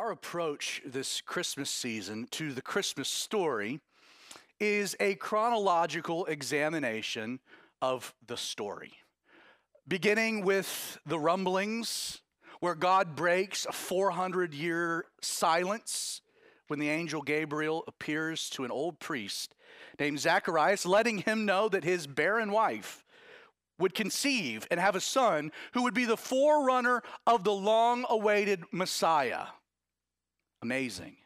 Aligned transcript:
Our 0.00 0.12
approach 0.12 0.80
this 0.86 1.20
Christmas 1.20 1.68
season 1.68 2.26
to 2.30 2.54
the 2.54 2.62
Christmas 2.62 3.06
story 3.06 3.80
is 4.58 4.96
a 4.98 5.14
chronological 5.16 6.24
examination 6.24 7.38
of 7.82 8.14
the 8.26 8.38
story. 8.38 8.94
Beginning 9.86 10.42
with 10.42 10.96
the 11.04 11.18
rumblings, 11.18 12.22
where 12.60 12.74
God 12.74 13.14
breaks 13.14 13.66
a 13.66 13.72
400 13.72 14.54
year 14.54 15.04
silence 15.20 16.22
when 16.68 16.78
the 16.78 16.88
angel 16.88 17.20
Gabriel 17.20 17.84
appears 17.86 18.48
to 18.50 18.64
an 18.64 18.70
old 18.70 19.00
priest 19.00 19.54
named 19.98 20.18
Zacharias, 20.18 20.86
letting 20.86 21.18
him 21.18 21.44
know 21.44 21.68
that 21.68 21.84
his 21.84 22.06
barren 22.06 22.52
wife 22.52 23.04
would 23.78 23.92
conceive 23.92 24.66
and 24.70 24.80
have 24.80 24.96
a 24.96 25.00
son 25.00 25.52
who 25.74 25.82
would 25.82 25.92
be 25.92 26.06
the 26.06 26.16
forerunner 26.16 27.02
of 27.26 27.44
the 27.44 27.52
long 27.52 28.06
awaited 28.08 28.64
Messiah. 28.72 29.48
Amazing. 30.62 31.16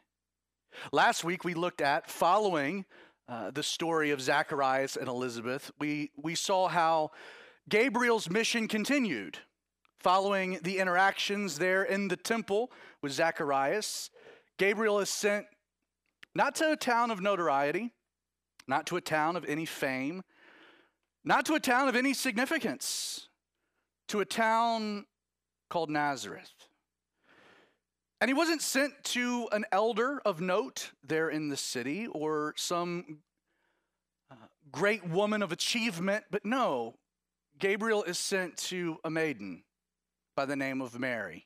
Last 0.91 1.23
week 1.23 1.43
we 1.43 1.53
looked 1.53 1.81
at 1.81 2.09
following 2.09 2.85
uh, 3.27 3.51
the 3.51 3.63
story 3.63 4.11
of 4.11 4.21
Zacharias 4.21 4.95
and 4.95 5.07
Elizabeth. 5.07 5.71
We, 5.79 6.11
we 6.15 6.35
saw 6.35 6.67
how 6.67 7.11
Gabriel's 7.67 8.29
mission 8.29 8.67
continued 8.67 9.39
following 9.99 10.59
the 10.61 10.77
interactions 10.77 11.57
there 11.57 11.83
in 11.83 12.07
the 12.07 12.15
temple 12.15 12.71
with 13.01 13.11
Zacharias. 13.11 14.11
Gabriel 14.57 14.99
is 14.99 15.09
sent 15.09 15.47
not 16.35 16.53
to 16.55 16.73
a 16.73 16.75
town 16.77 17.09
of 17.09 17.21
notoriety, 17.21 17.91
not 18.67 18.85
to 18.85 18.97
a 18.97 19.01
town 19.01 19.35
of 19.35 19.43
any 19.45 19.65
fame, 19.65 20.21
not 21.23 21.45
to 21.47 21.55
a 21.55 21.59
town 21.59 21.87
of 21.87 21.95
any 21.95 22.13
significance, 22.13 23.29
to 24.07 24.19
a 24.19 24.25
town 24.25 25.05
called 25.69 25.89
Nazareth. 25.89 26.64
And 28.25 28.29
he 28.31 28.33
wasn't 28.33 28.63
sent 28.63 29.03
to 29.03 29.47
an 29.51 29.65
elder 29.71 30.19
of 30.25 30.41
note 30.41 30.93
there 31.07 31.29
in 31.29 31.49
the 31.49 31.55
city 31.55 32.07
or 32.07 32.55
some 32.57 33.19
uh, 34.31 34.47
great 34.71 35.07
woman 35.07 35.43
of 35.43 35.51
achievement, 35.51 36.23
but 36.31 36.43
no, 36.43 36.95
Gabriel 37.59 38.01
is 38.01 38.17
sent 38.17 38.57
to 38.57 38.97
a 39.03 39.11
maiden 39.11 39.61
by 40.35 40.47
the 40.47 40.55
name 40.55 40.81
of 40.81 40.99
Mary, 40.99 41.45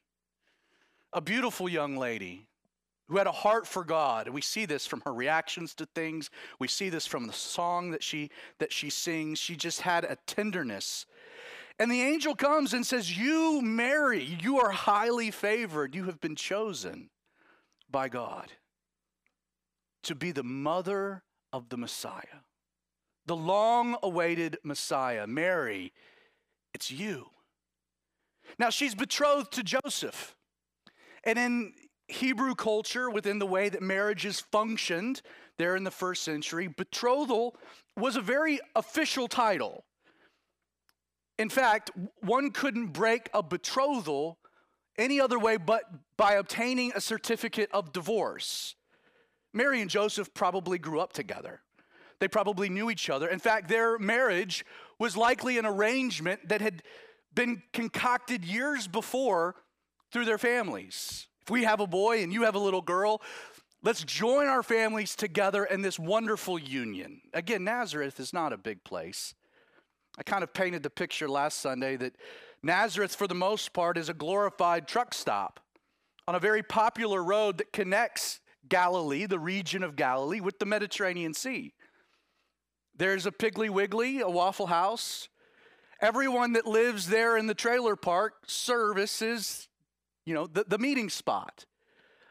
a 1.12 1.20
beautiful 1.20 1.68
young 1.68 1.98
lady 1.98 2.48
who 3.10 3.18
had 3.18 3.28
a 3.28 3.32
heart 3.34 3.68
for 3.68 3.84
God. 3.84 4.28
And 4.28 4.34
we 4.34 4.40
see 4.40 4.66
this 4.66 4.88
from 4.88 5.02
her 5.02 5.14
reactions 5.14 5.74
to 5.74 5.86
things. 5.86 6.30
We 6.60 6.70
see 6.70 6.88
this 6.88 7.06
from 7.06 7.28
the 7.28 7.34
song 7.34 7.92
that 7.92 8.04
she 8.04 8.32
that 8.60 8.72
she 8.72 8.90
sings. 8.90 9.38
She 9.38 9.58
just 9.58 9.82
had 9.82 10.06
a 10.06 10.18
tenderness 10.28 11.06
and 11.80 11.90
the 11.90 12.02
angel 12.02 12.36
comes 12.36 12.74
and 12.74 12.86
says, 12.86 13.18
You, 13.18 13.62
Mary, 13.62 14.38
you 14.42 14.60
are 14.60 14.72
highly 14.72 15.32
favored. 15.32 15.96
You 15.96 16.06
have 16.06 16.20
been 16.20 16.36
chosen 16.36 17.10
by 17.90 18.10
God 18.10 18.52
to 20.04 20.14
be 20.14 20.32
the 20.32 20.44
mother 20.44 21.24
of 21.54 21.70
the 21.70 21.78
Messiah, 21.78 22.44
the 23.26 23.36
long 23.36 23.96
awaited 24.04 24.58
Messiah. 24.64 25.26
Mary, 25.26 25.94
it's 26.74 26.92
you. 26.92 27.28
Now, 28.58 28.70
she's 28.70 28.96
betrothed 28.96 29.54
to 29.54 29.64
Joseph. 29.64 30.36
And 31.24 31.40
in 31.40 31.74
Hebrew 32.08 32.56
culture, 32.56 33.10
within 33.10 33.40
the 33.40 33.46
way 33.46 33.70
that 33.70 33.82
marriages 33.82 34.40
functioned 34.52 35.22
there 35.58 35.76
in 35.76 35.84
the 35.84 35.92
first 35.92 36.24
century, 36.24 36.68
betrothal 36.68 37.56
was 37.96 38.16
a 38.16 38.22
very 38.22 38.60
official 38.76 39.28
title. 39.28 39.86
In 41.40 41.50
fact, 41.50 41.90
one 42.20 42.52
couldn't 42.52 42.88
break 42.88 43.30
a 43.34 43.42
betrothal 43.42 44.38
any 44.98 45.22
other 45.22 45.40
way 45.40 45.56
but 45.56 45.84
by 46.18 46.34
obtaining 46.34 46.92
a 46.94 47.00
certificate 47.00 47.70
of 47.74 47.94
divorce. 47.94 48.76
Mary 49.54 49.80
and 49.80 49.90
Joseph 49.90 50.34
probably 50.34 50.78
grew 50.78 51.00
up 51.00 51.14
together. 51.14 51.62
They 52.20 52.28
probably 52.28 52.68
knew 52.68 52.90
each 52.90 53.10
other. 53.10 53.30
In 53.30 53.40
fact, 53.40 53.70
their 53.70 53.98
marriage 53.98 54.66
was 55.00 55.16
likely 55.16 55.58
an 55.58 55.66
arrangement 55.66 56.50
that 56.50 56.60
had 56.60 56.84
been 57.34 57.64
concocted 57.72 58.44
years 58.44 58.90
before 58.90 59.56
through 60.12 60.26
their 60.26 60.38
families. 60.38 61.28
If 61.42 61.50
we 61.50 61.64
have 61.64 61.80
a 61.80 61.88
boy 61.88 62.22
and 62.22 62.34
you 62.34 62.44
have 62.44 62.56
a 62.56 62.60
little 62.60 62.82
girl, 62.82 63.22
let's 63.82 64.04
join 64.04 64.48
our 64.48 64.62
families 64.62 65.16
together 65.16 65.64
in 65.64 65.82
this 65.84 65.98
wonderful 65.98 66.60
union. 66.60 67.22
Again, 67.34 67.64
Nazareth 67.64 68.20
is 68.20 68.34
not 68.34 68.52
a 68.52 68.58
big 68.58 68.84
place. 68.84 69.34
I 70.20 70.24
kind 70.24 70.44
of 70.44 70.54
painted 70.54 70.84
the 70.84 70.90
picture 70.90 71.30
last 71.30 71.60
Sunday 71.60 71.96
that 71.96 72.14
Nazareth, 72.62 73.16
for 73.16 73.26
the 73.26 73.34
most 73.34 73.72
part, 73.72 73.98
is 73.98 74.10
a 74.10 74.14
glorified 74.14 74.86
truck 74.86 75.14
stop 75.14 75.62
on 76.28 76.36
a 76.36 76.40
very 76.40 76.62
popular 76.62 77.24
road 77.24 77.58
that 77.60 77.72
connects 77.72 78.42
Galilee, 78.68 79.26
the 79.26 79.40
region 79.40 79.82
of 79.82 79.96
Galilee, 79.96 80.42
with 80.42 80.60
the 80.60 80.66
Mediterranean 80.66 81.34
Sea. 81.34 81.74
There's 82.98 83.26
a 83.26 83.32
Piggly 83.32 83.70
Wiggly, 83.70 84.20
a 84.20 84.30
Waffle 84.30 84.68
House. 84.68 85.30
Everyone 86.02 86.52
that 86.54 86.68
lives 86.68 87.08
there 87.08 87.38
in 87.38 87.48
the 87.48 87.54
trailer 87.54 87.96
park 87.96 88.34
services, 88.46 89.70
you 90.26 90.34
know, 90.34 90.48
the, 90.48 90.66
the 90.68 90.78
meeting 90.78 91.10
spot. 91.10 91.66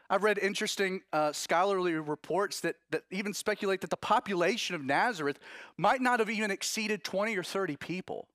I've 0.09 0.23
read 0.23 0.39
interesting 0.39 1.01
uh, 1.13 1.31
scholarly 1.31 1.93
reports 1.93 2.61
that, 2.61 2.75
that 2.89 3.03
even 3.11 3.33
speculate 3.33 3.81
that 3.81 3.91
the 3.91 3.97
population 3.97 4.75
of 4.75 4.83
Nazareth 4.83 5.39
might 5.77 6.01
not 6.01 6.19
have 6.19 6.29
even 6.29 6.49
exceeded 6.49 7.03
20 7.03 7.37
or 7.37 7.43
30 7.43 7.75
people. 7.75 8.27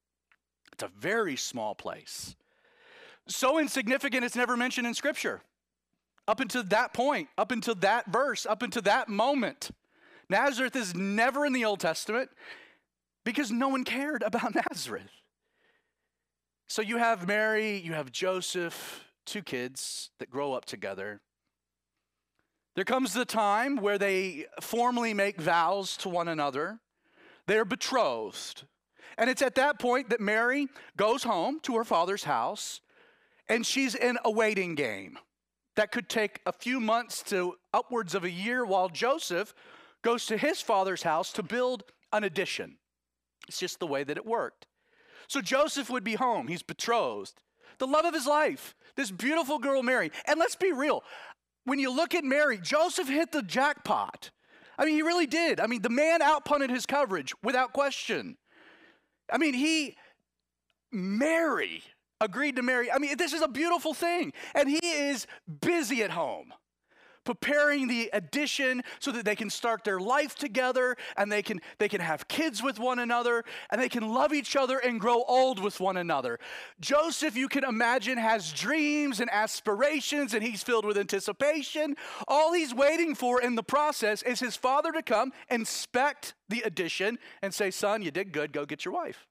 It's 0.73 0.85
a 0.85 0.91
very 0.99 1.37
small 1.37 1.75
place. 1.75 2.37
So 3.27 3.59
insignificant, 3.59 4.25
it's 4.25 4.37
never 4.37 4.57
mentioned 4.57 4.87
in 4.87 4.95
Scripture. 4.95 5.43
Up 6.29 6.41
until 6.41 6.63
that 6.65 6.95
point, 6.95 7.29
up 7.37 7.51
until 7.51 7.75
that 7.77 8.07
verse, 8.07 8.47
up 8.47 8.63
until 8.63 8.83
that 8.83 9.09
moment. 9.09 9.71
Nazareth 10.29 10.77
is 10.77 10.95
never 10.95 11.45
in 11.45 11.53
the 11.53 11.65
Old 11.65 11.81
Testament 11.81 12.31
because 13.25 13.51
no 13.51 13.69
one 13.69 13.85
cared 13.85 14.23
about 14.27 14.55
Nazareth. 14.55 15.11
So 16.67 16.83
you 16.83 16.99
have 16.99 17.27
Mary, 17.27 17.79
you 17.79 17.93
have 17.93 18.11
Joseph, 18.11 19.05
two 19.27 19.43
kids 19.43 20.11
that 20.19 20.31
grow 20.31 20.53
up 20.53 20.65
together. 20.65 21.21
There 22.75 22.85
comes 22.85 23.13
the 23.13 23.25
time 23.25 23.77
where 23.77 23.99
they 23.99 24.47
formally 24.61 25.15
make 25.15 25.41
vows 25.41 25.97
to 25.99 26.09
one 26.09 26.29
another. 26.29 26.81
They're 27.47 27.65
betrothed. 27.65 28.65
And 29.17 29.31
it's 29.31 29.43
at 29.43 29.55
that 29.55 29.79
point 29.79 30.11
that 30.11 30.21
Mary 30.21 30.69
goes 30.97 31.23
home 31.23 31.61
to 31.63 31.77
her 31.77 31.85
father's 31.85 32.25
house 32.25 32.81
and 33.49 33.65
she's 33.65 33.95
in 33.95 34.19
a 34.25 34.31
waiting 34.31 34.75
game 34.75 35.19
that 35.77 35.93
could 35.93 36.09
take 36.09 36.41
a 36.47 36.53
few 36.53 36.81
months 36.81 37.23
to 37.25 37.55
upwards 37.73 38.15
of 38.15 38.25
a 38.25 38.31
year 38.31 38.65
while 38.65 38.89
Joseph 38.89 39.55
goes 40.03 40.27
to 40.27 40.37
his 40.37 40.61
father's 40.61 41.03
house 41.03 41.33
to 41.33 41.43
build 41.43 41.85
an 42.13 42.25
addition. 42.25 42.77
It's 43.49 43.59
just 43.59 43.81
the 43.81 43.87
way 43.87 44.05
that 44.05 44.17
it 44.17 44.27
worked. 44.27 44.67
So 45.29 45.41
Joseph 45.41 45.91
would 45.91 46.05
be 46.05 46.15
home. 46.15 46.49
He's 46.49 46.63
betrothed. 46.63 47.43
The 47.79 47.87
love 47.87 48.05
of 48.05 48.15
his 48.15 48.27
life, 48.27 48.75
this 48.95 49.11
beautiful 49.11 49.59
girl 49.59 49.83
Mary. 49.83 50.13
And 50.27 50.39
let's 50.39 50.55
be 50.55 50.73
real, 50.73 51.03
when 51.65 51.79
you 51.79 51.95
look 51.95 52.15
at 52.15 52.25
Mary, 52.25 52.59
Joseph 52.59 53.09
hit 53.09 53.33
the 53.33 53.43
jackpot. 53.43 54.31
I 54.79 54.85
mean, 54.85 54.95
he 54.95 55.03
really 55.03 55.27
did. 55.27 55.61
I 55.61 55.67
mean, 55.67 55.83
the 55.83 55.91
man 55.91 56.21
outpunted 56.21 56.71
his 56.71 56.87
coverage 56.87 57.33
without 57.43 57.73
question. 57.73 58.37
I 59.33 59.39
mean, 59.39 59.55
he, 59.55 59.97
Mary, 60.93 61.83
agreed 62.21 62.57
to 62.57 62.63
marry. 62.63 62.91
I 62.91 62.99
mean, 62.99 63.17
this 63.17 63.33
is 63.33 63.43
a 63.43 63.49
beautiful 63.49 63.95
thing. 63.95 64.33
And 64.55 64.69
he 64.69 64.81
is 64.83 65.27
busy 65.61 66.03
at 66.03 66.11
home 66.11 66.53
preparing 67.25 67.89
the 67.89 68.11
addition 68.13 68.83
so 68.99 69.11
that 69.13 69.25
they 69.25 69.37
can 69.37 69.51
start 69.51 69.85
their 69.85 70.01
life 70.01 70.35
together 70.35 70.97
and 71.17 71.31
they 71.31 71.43
can 71.43 71.61
they 71.79 71.89
can 71.89 72.01
have 72.01 72.29
kids 72.29 72.63
with 72.63 72.79
one 72.79 72.99
another 72.99 73.45
and 73.71 73.81
they 73.81 73.89
can 73.89 74.09
love 74.09 74.33
each 74.33 74.57
other 74.57 74.79
and 74.79 75.01
grow 75.01 75.23
old 75.25 75.63
with 75.63 75.81
one 75.81 75.97
another. 75.97 76.39
Joseph, 76.81 77.37
you 77.37 77.49
can 77.49 77.65
imagine, 77.65 78.19
has 78.19 78.53
dreams 78.53 79.21
and 79.21 79.31
aspirations 79.31 80.35
and 80.35 80.43
he's 80.43 80.63
filled 80.63 80.85
with 80.85 80.99
anticipation. 80.99 81.97
All 82.29 82.53
he's 82.53 82.75
waiting 82.75 83.15
for 83.15 83.41
in 83.41 83.55
the 83.55 83.63
process 83.63 84.23
is 84.23 84.41
his 84.41 84.57
father 84.57 84.93
to 84.93 85.03
come, 85.03 85.33
inspect 85.51 86.35
the 86.49 86.63
addition, 86.63 87.19
and 87.43 87.53
say, 87.53 87.71
Son, 87.71 88.03
you 88.03 88.11
did 88.11 88.33
good, 88.33 88.53
go 88.53 88.65
get 88.65 88.85
your 88.85 88.95
wife. 88.95 89.27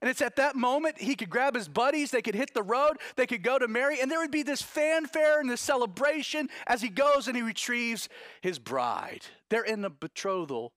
And 0.00 0.08
it's 0.08 0.22
at 0.22 0.36
that 0.36 0.54
moment 0.54 1.00
he 1.00 1.14
could 1.14 1.30
grab 1.30 1.54
his 1.54 1.68
buddies, 1.68 2.10
they 2.10 2.22
could 2.22 2.34
hit 2.34 2.54
the 2.54 2.62
road, 2.62 2.98
they 3.16 3.26
could 3.26 3.42
go 3.42 3.58
to 3.58 3.66
Mary, 3.66 4.00
and 4.00 4.10
there 4.10 4.20
would 4.20 4.30
be 4.30 4.42
this 4.42 4.62
fanfare 4.62 5.40
and 5.40 5.50
this 5.50 5.60
celebration 5.60 6.48
as 6.66 6.82
he 6.82 6.88
goes 6.88 7.26
and 7.26 7.36
he 7.36 7.42
retrieves 7.42 8.08
his 8.40 8.58
bride. 8.58 9.24
They're 9.50 9.62
in 9.62 9.82
the 9.82 9.90
betrothal 9.90 10.72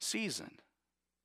season. 0.00 0.58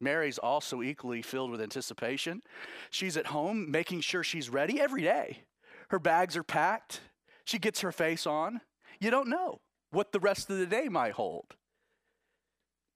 Mary's 0.01 0.37
also 0.37 0.81
equally 0.81 1.21
filled 1.21 1.51
with 1.51 1.61
anticipation. 1.61 2.41
She's 2.89 3.15
at 3.15 3.27
home 3.27 3.71
making 3.71 4.01
sure 4.01 4.23
she's 4.23 4.49
ready 4.49 4.81
every 4.81 5.01
day. 5.01 5.43
Her 5.89 5.99
bags 5.99 6.35
are 6.35 6.43
packed, 6.43 7.01
she 7.45 7.59
gets 7.59 7.81
her 7.81 7.91
face 7.91 8.27
on. 8.27 8.61
You 8.99 9.11
don't 9.11 9.29
know 9.29 9.61
what 9.91 10.11
the 10.11 10.19
rest 10.19 10.49
of 10.49 10.57
the 10.57 10.65
day 10.65 10.89
might 10.89 11.13
hold. 11.13 11.55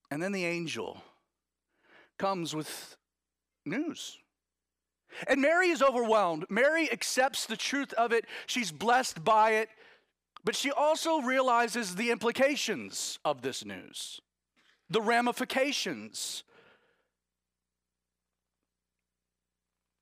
And 0.09 0.21
then 0.21 0.31
the 0.31 0.45
angel 0.45 1.01
comes 2.17 2.55
with 2.55 2.97
news. 3.67 4.17
And 5.27 5.41
Mary 5.41 5.69
is 5.69 5.81
overwhelmed. 5.81 6.45
Mary 6.49 6.91
accepts 6.91 7.45
the 7.45 7.57
truth 7.57 7.93
of 7.93 8.11
it, 8.11 8.25
she's 8.45 8.71
blessed 8.71 9.23
by 9.23 9.51
it. 9.51 9.69
But 10.43 10.55
she 10.55 10.71
also 10.71 11.21
realizes 11.21 11.95
the 11.95 12.11
implications 12.11 13.19
of 13.25 13.41
this 13.41 13.65
news, 13.65 14.21
the 14.89 15.01
ramifications. 15.01 16.43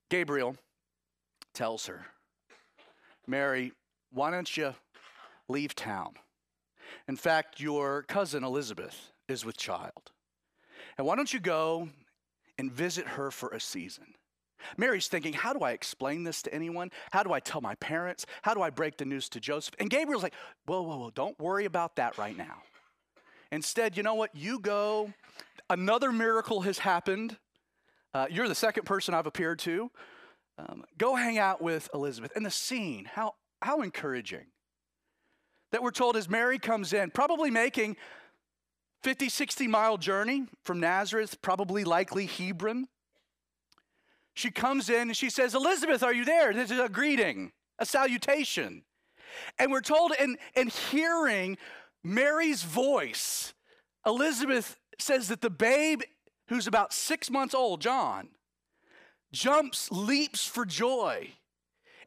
Gabriel 0.10 0.56
tells 1.54 1.88
her, 1.88 2.06
Mary, 3.26 3.72
why 4.12 4.30
don't 4.30 4.56
you 4.56 4.76
leave 5.48 5.74
town? 5.74 6.14
In 7.08 7.16
fact, 7.16 7.60
your 7.60 8.04
cousin 8.04 8.44
Elizabeth 8.44 9.12
is 9.28 9.46
with 9.46 9.58
child. 9.58 10.12
And 10.98 11.08
why 11.08 11.16
don't 11.16 11.34
you 11.34 11.40
go 11.40 11.90
and 12.58 12.72
visit 12.72 13.08
her 13.08 13.32
for 13.32 13.50
a 13.50 13.60
season? 13.60 14.16
Mary's 14.78 15.08
thinking, 15.08 15.34
how 15.34 15.54
do 15.54 15.60
I 15.60 15.72
explain 15.72 16.24
this 16.24 16.42
to 16.44 16.54
anyone? 16.54 16.92
How 17.12 17.24
do 17.24 17.34
I 17.34 17.40
tell 17.40 17.62
my 17.62 17.76
parents? 17.76 18.26
How 18.42 18.54
do 18.54 18.62
I 18.62 18.70
break 18.70 18.98
the 18.98 19.06
news 19.06 19.30
to 19.30 19.40
Joseph? 19.40 19.76
And 19.80 19.90
Gabriel's 19.90 20.24
like, 20.24 20.34
whoa, 20.66 20.82
whoa, 20.82 20.98
whoa, 20.98 21.12
don't 21.12 21.40
worry 21.40 21.66
about 21.66 21.98
that 21.98 22.18
right 22.18 22.36
now. 22.36 22.64
Instead, 23.52 23.96
you 23.96 24.04
know 24.04 24.16
what? 24.16 24.36
You 24.36 24.60
go. 24.60 25.14
Another 25.70 26.12
miracle 26.12 26.62
has 26.62 26.80
happened. 26.80 27.38
Uh, 28.14 28.28
you're 28.30 28.48
the 28.48 28.56
second 28.56 28.86
person 28.86 29.14
I've 29.14 29.28
appeared 29.28 29.60
to. 29.60 29.92
Um, 30.58 30.84
go 30.98 31.16
hang 31.16 31.38
out 31.38 31.62
with 31.62 31.90
Elizabeth. 31.94 32.32
And 32.36 32.46
the 32.46 32.52
scene, 32.52 33.06
how, 33.06 33.36
how 33.62 33.82
encouraging. 33.82 34.46
That 35.72 35.84
we're 35.84 35.92
told 35.92 36.16
as 36.16 36.30
Mary 36.30 36.58
comes 36.58 36.94
in, 36.94 37.12
probably 37.12 37.52
making 37.52 37.98
50, 39.06 39.30
60 39.30 39.68
mile 39.68 40.00
journey 40.00 40.48
from 40.64 40.80
Nazareth, 40.80 41.40
probably 41.44 41.84
likely 41.84 42.26
Hebron. 42.26 42.88
She 44.34 44.50
comes 44.50 44.90
in 44.90 45.10
and 45.10 45.16
she 45.16 45.30
says, 45.30 45.54
Elizabeth, 45.54 46.02
are 46.02 46.12
you 46.12 46.26
there? 46.26 46.52
This 46.52 46.72
is 46.72 46.80
a 46.80 46.90
greeting, 46.90 47.52
a 47.78 47.86
salutation. 47.86 48.82
And 49.60 49.72
we're 49.72 49.82
told 49.82 50.14
in, 50.20 50.40
in 50.56 50.70
hearing 50.70 51.60
Mary's 52.04 52.64
voice, 52.64 53.54
Elizabeth 54.08 54.80
says 54.98 55.28
that 55.28 55.42
the 55.42 55.52
babe 55.52 56.02
who's 56.48 56.66
about 56.66 56.92
six 56.92 57.30
months 57.30 57.54
old, 57.54 57.82
John, 57.82 58.30
jumps, 59.32 59.92
leaps 59.92 60.48
for 60.48 60.66
joy. 60.66 61.30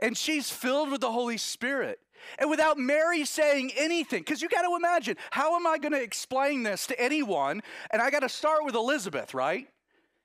And 0.00 0.16
she's 0.16 0.50
filled 0.50 0.90
with 0.90 1.00
the 1.00 1.12
Holy 1.12 1.36
Spirit. 1.36 2.00
And 2.38 2.50
without 2.50 2.78
Mary 2.78 3.24
saying 3.24 3.72
anything, 3.76 4.20
because 4.20 4.42
you 4.42 4.48
got 4.48 4.62
to 4.62 4.76
imagine, 4.76 5.16
how 5.30 5.56
am 5.56 5.66
I 5.66 5.78
going 5.78 5.92
to 5.92 6.02
explain 6.02 6.62
this 6.62 6.86
to 6.88 7.00
anyone? 7.00 7.62
And 7.90 8.00
I 8.02 8.10
got 8.10 8.20
to 8.20 8.28
start 8.28 8.64
with 8.64 8.74
Elizabeth, 8.74 9.34
right? 9.34 9.68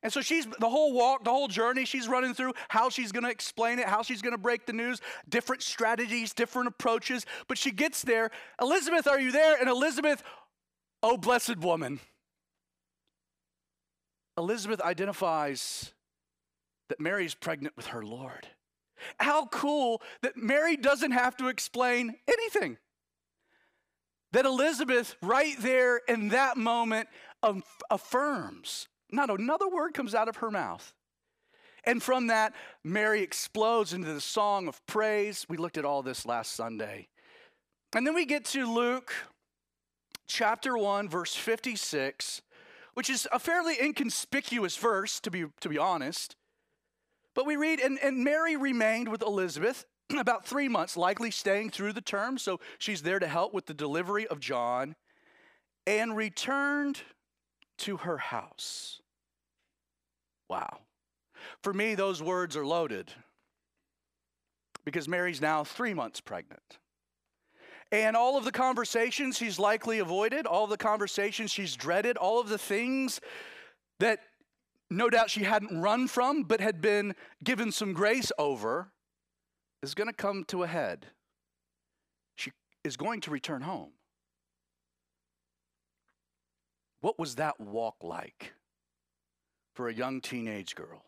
And 0.04 0.12
so 0.12 0.22
she's 0.22 0.46
the 0.46 0.70
whole 0.70 0.94
walk, 0.94 1.24
the 1.24 1.30
whole 1.30 1.48
journey, 1.48 1.86
she's 1.86 2.10
running 2.10 2.34
through 2.34 2.54
how 2.68 2.90
she's 2.90 3.14
going 3.14 3.24
to 3.24 3.30
explain 3.30 3.80
it, 3.80 3.86
how 3.86 4.04
she's 4.04 4.22
going 4.22 4.34
to 4.34 4.38
break 4.38 4.66
the 4.66 4.74
news, 4.74 5.00
different 5.30 5.62
strategies, 5.62 6.34
different 6.34 6.68
approaches. 6.68 7.26
But 7.48 7.58
she 7.58 7.72
gets 7.72 8.02
there. 8.02 8.30
Elizabeth, 8.62 9.08
are 9.08 9.20
you 9.20 9.32
there? 9.32 9.56
And 9.58 9.70
Elizabeth, 9.70 10.22
oh, 11.02 11.16
blessed 11.18 11.58
woman. 11.58 12.02
Elizabeth 14.38 14.82
identifies 14.82 15.94
that 16.90 17.00
Mary's 17.00 17.34
pregnant 17.34 17.78
with 17.78 17.88
her 17.88 18.04
Lord. 18.04 18.48
How 19.20 19.48
cool 19.48 20.02
that 20.22 20.38
Mary 20.38 20.76
doesn't 20.76 21.12
have 21.12 21.38
to 21.38 21.48
explain 21.48 22.16
anything. 22.28 22.78
That 24.32 24.46
Elizabeth, 24.46 25.16
right 25.22 25.56
there 25.60 26.02
in 26.08 26.30
that 26.30 26.58
moment, 26.58 27.08
um, 27.44 27.64
affirms 27.90 28.88
not 29.12 29.30
another 29.30 29.70
word 29.70 29.94
comes 29.94 30.16
out 30.16 30.28
of 30.28 30.38
her 30.38 30.50
mouth. 30.50 30.94
And 31.86 32.02
from 32.02 32.28
that, 32.28 32.54
Mary 32.84 33.22
explodes 33.22 33.94
into 33.94 34.12
the 34.14 34.22
song 34.22 34.68
of 34.68 34.84
praise. 34.88 35.46
We 35.48 35.58
looked 35.58 35.78
at 35.78 35.86
all 35.86 36.02
this 36.02 36.26
last 36.26 36.54
Sunday. 36.54 37.10
And 37.96 38.08
then 38.08 38.16
we 38.16 38.26
get 38.26 38.46
to 38.46 38.66
Luke 38.66 39.14
chapter 40.28 40.78
1, 40.78 41.10
verse 41.10 41.36
56, 41.36 42.42
which 42.94 43.10
is 43.10 43.28
a 43.32 43.38
fairly 43.38 43.76
inconspicuous 43.80 44.78
verse, 44.78 45.20
to 45.20 45.30
be, 45.30 45.46
to 45.60 45.70
be 45.70 45.78
honest. 45.78 46.36
But 47.36 47.46
we 47.46 47.56
read, 47.56 47.80
and, 47.80 47.98
and 48.00 48.24
Mary 48.24 48.56
remained 48.56 49.10
with 49.10 49.22
Elizabeth 49.22 49.86
about 50.18 50.46
three 50.46 50.68
months, 50.68 50.96
likely 50.96 51.32
staying 51.32 51.72
through 51.72 51.94
the 51.94 52.02
term. 52.02 52.38
So 52.38 52.60
she's 52.78 53.02
there 53.02 53.20
to 53.20 53.28
help 53.28 53.54
with 53.54 53.66
the 53.66 53.74
delivery 53.74 54.28
of 54.28 54.40
John, 54.40 54.96
and 55.86 56.16
returned 56.16 57.02
to 57.80 57.98
her 57.98 58.18
house. 58.18 59.02
Wow. 60.50 60.80
For 61.62 61.74
me, 61.74 61.96
those 61.96 62.22
words 62.22 62.56
are 62.56 62.66
loaded 62.66 63.12
because 64.86 65.08
Mary's 65.08 65.42
now 65.42 65.64
three 65.64 65.94
months 65.94 66.22
pregnant. 66.22 66.78
And 67.92 68.16
all 68.16 68.38
of 68.38 68.46
the 68.46 68.52
conversations 68.52 69.38
she's 69.38 69.60
likely 69.60 70.00
avoided, 70.00 70.46
all 70.46 70.64
of 70.64 70.70
the 70.70 70.78
conversations 70.78 71.52
she's 71.52 71.76
dreaded, 71.76 72.18
all 72.18 72.40
of 72.40 72.50
the 72.50 72.58
things 72.58 73.22
that 74.00 74.20
no 74.98 75.10
doubt 75.10 75.30
she 75.30 75.44
hadn't 75.44 75.82
run 75.82 76.08
from 76.08 76.44
but 76.44 76.60
had 76.60 76.82
been 76.82 77.16
given 77.44 77.72
some 77.72 77.94
grace 77.94 78.32
over, 78.38 78.92
is 79.82 79.94
going 79.94 80.08
to 80.08 80.14
come 80.14 80.44
to 80.46 80.64
a 80.64 80.68
head. 80.68 81.08
She 82.36 82.52
is 82.84 82.98
going 82.98 83.22
to 83.22 83.32
return 83.32 83.62
home. 83.62 83.92
What 87.02 87.20
was 87.20 87.36
that 87.36 87.60
walk 87.60 87.98
like? 88.02 88.54
for 89.74 89.90
a 89.90 89.94
young 89.94 90.22
teenage 90.22 90.76
girl. 90.76 91.04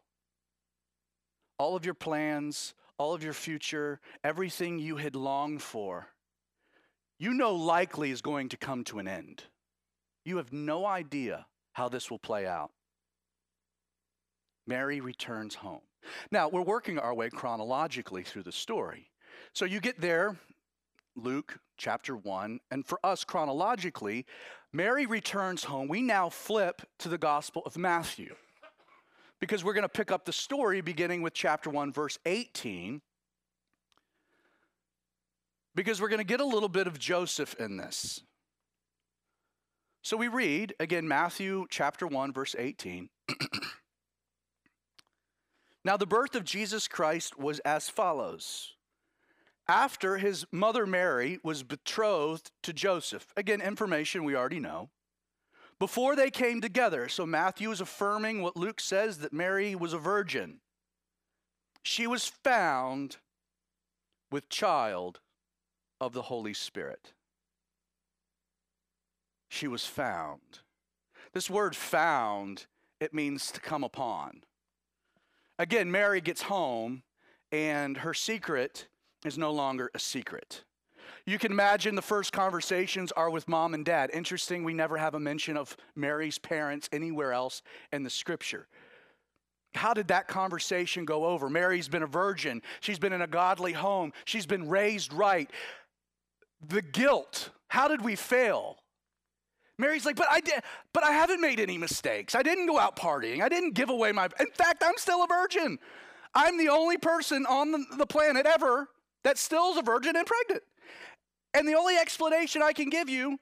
All 1.58 1.76
of 1.76 1.86
your 1.86 1.94
plans, 1.94 2.74
all 2.98 3.14
of 3.14 3.24
your 3.24 3.34
future, 3.34 4.00
everything 4.24 4.80
you 4.80 4.98
had 4.98 5.16
longed 5.16 5.62
for, 5.62 6.08
you 7.18 7.34
know 7.34 7.56
likely 7.56 8.12
is 8.12 8.22
going 8.22 8.50
to 8.50 8.58
come 8.58 8.84
to 8.86 9.00
an 9.00 9.08
end. 9.08 9.44
You 10.26 10.38
have 10.38 10.52
no 10.52 10.86
idea 10.86 11.46
how 11.74 11.88
this 11.88 12.10
will 12.10 12.20
play 12.20 12.46
out. 12.46 12.72
Mary 14.68 15.00
returns 15.00 15.56
home. 15.56 15.82
Now, 16.32 16.50
we're 16.50 16.62
working 16.62 17.00
our 17.00 17.14
way 17.14 17.30
chronologically 17.30 18.24
through 18.24 18.44
the 18.44 18.52
story. 18.52 19.10
So 19.54 19.66
you 19.66 19.80
get 19.80 20.00
there, 20.00 20.38
Luke 21.16 21.60
chapter 21.78 22.16
1, 22.16 22.60
and 22.72 22.86
for 22.86 23.00
us 23.04 23.24
chronologically, 23.24 24.26
Mary 24.72 25.06
returns 25.06 25.64
home. 25.64 25.88
We 25.88 26.02
now 26.02 26.30
flip 26.30 26.82
to 27.00 27.10
the 27.10 27.18
Gospel 27.18 27.64
of 27.66 27.78
Matthew 27.78 28.36
because 29.40 29.64
we're 29.64 29.74
going 29.74 29.84
to 29.84 29.90
pick 29.90 30.12
up 30.12 30.26
the 30.26 30.34
story 30.34 30.82
beginning 30.82 31.22
with 31.22 31.34
chapter 31.34 31.70
1, 31.70 31.92
verse 31.92 32.18
18. 32.26 33.02
Because 35.74 36.02
we're 36.02 36.10
going 36.10 36.20
to 36.20 36.26
get 36.26 36.40
a 36.40 36.46
little 36.46 36.70
bit 36.70 36.88
of 36.88 36.98
Joseph 37.00 37.54
in 37.60 37.78
this. 37.78 38.22
So 40.02 40.16
we 40.16 40.28
read, 40.28 40.74
again, 40.80 41.08
Matthew 41.08 41.66
chapter 41.70 42.08
1, 42.08 42.32
verse 42.32 42.56
18. 42.58 43.10
now, 45.86 45.98
the 45.98 46.08
birth 46.08 46.34
of 46.34 46.44
Jesus 46.44 46.88
Christ 46.88 47.38
was 47.38 47.60
as 47.60 47.90
follows. 47.90 48.74
After 49.68 50.18
his 50.18 50.46
mother 50.52 50.88
Mary 50.88 51.38
was 51.44 51.62
betrothed 51.62 52.50
to 52.64 52.74
Joseph, 52.74 53.28
again, 53.38 53.62
information 53.62 54.24
we 54.24 54.36
already 54.36 54.60
know, 54.60 54.90
before 55.80 56.16
they 56.16 56.32
came 56.32 56.60
together. 56.60 57.08
So 57.08 57.26
Matthew 57.26 57.70
is 57.70 57.82
affirming 57.82 58.42
what 58.42 58.58
Luke 58.58 58.80
says 58.80 59.20
that 59.20 59.32
Mary 59.32 59.76
was 59.76 59.94
a 59.94 60.00
virgin. 60.00 60.60
She 61.84 62.08
was 62.08 62.26
found 62.26 63.18
with 64.32 64.50
child 64.50 65.20
of 66.02 66.14
the 66.14 66.24
Holy 66.24 66.54
Spirit. 66.54 67.14
She 69.50 69.68
was 69.68 69.86
found. 69.86 70.62
This 71.34 71.50
word 71.50 71.76
found, 71.76 72.66
it 73.00 73.14
means 73.14 73.52
to 73.52 73.60
come 73.62 73.84
upon. 73.84 74.42
Again, 75.58 75.90
Mary 75.92 76.22
gets 76.22 76.44
home 76.44 77.04
and 77.52 77.98
her 77.98 78.14
secret 78.14 78.88
is 79.24 79.38
no 79.38 79.52
longer 79.52 79.90
a 79.94 80.00
secret. 80.00 80.64
You 81.26 81.40
can 81.40 81.52
imagine 81.52 81.96
the 81.96 82.02
first 82.02 82.32
conversations 82.32 83.12
are 83.14 83.30
with 83.30 83.48
mom 83.48 83.74
and 83.74 83.84
dad. 83.84 84.12
Interesting, 84.14 84.64
we 84.64 84.74
never 84.74 84.98
have 84.98 85.16
a 85.16 85.20
mention 85.20 85.58
of 85.58 85.76
Mary's 85.96 86.38
parents 86.38 86.90
anywhere 86.92 87.34
else 87.34 87.62
in 87.92 88.04
the 88.04 88.10
scripture. 88.10 88.68
How 89.74 89.94
did 89.94 90.08
that 90.10 90.28
conversation 90.28 91.04
go 91.04 91.26
over? 91.26 91.50
Mary's 91.50 91.88
been 91.88 92.04
a 92.04 92.08
virgin. 92.08 92.62
She's 92.80 93.00
been 93.00 93.14
in 93.14 93.22
a 93.22 93.28
godly 93.28 93.74
home. 93.74 94.14
She's 94.26 94.46
been 94.46 94.70
raised 94.70 95.12
right. 95.14 95.50
The 96.66 96.82
guilt. 96.82 97.50
How 97.68 97.88
did 97.88 98.02
we 98.02 98.16
fail? 98.16 98.78
Mary's 99.78 100.06
like, 100.06 100.16
but 100.16 100.28
I 100.32 100.40
did, 100.40 100.62
but 100.94 101.04
I 101.04 101.12
haven't 101.12 101.42
made 101.42 101.60
any 101.60 101.78
mistakes. 101.78 102.34
I 102.34 102.44
didn't 102.44 102.68
go 102.68 102.80
out 102.80 102.96
partying. 102.96 103.42
I 103.42 103.50
didn't 103.50 103.74
give 103.74 103.90
away 103.90 104.12
my. 104.12 104.30
In 104.40 104.48
fact, 104.54 104.84
I'm 104.86 104.98
still 104.98 105.24
a 105.24 105.28
virgin. 105.28 105.80
I'm 106.34 106.58
the 106.58 106.70
only 106.70 106.98
person 106.98 107.46
on 107.46 107.72
the, 107.72 107.86
the 107.98 108.06
planet 108.06 108.46
ever 108.46 108.90
that 109.24 109.38
still 109.38 109.72
is 109.72 109.78
a 109.78 109.82
virgin 109.82 110.16
and 110.16 110.26
pregnant. 110.26 110.64
And 111.54 111.68
the 111.68 111.76
only 111.76 111.98
explanation 111.98 112.62
I 112.62 112.74
can 112.74 112.90
give 112.90 113.10
you 113.10 113.38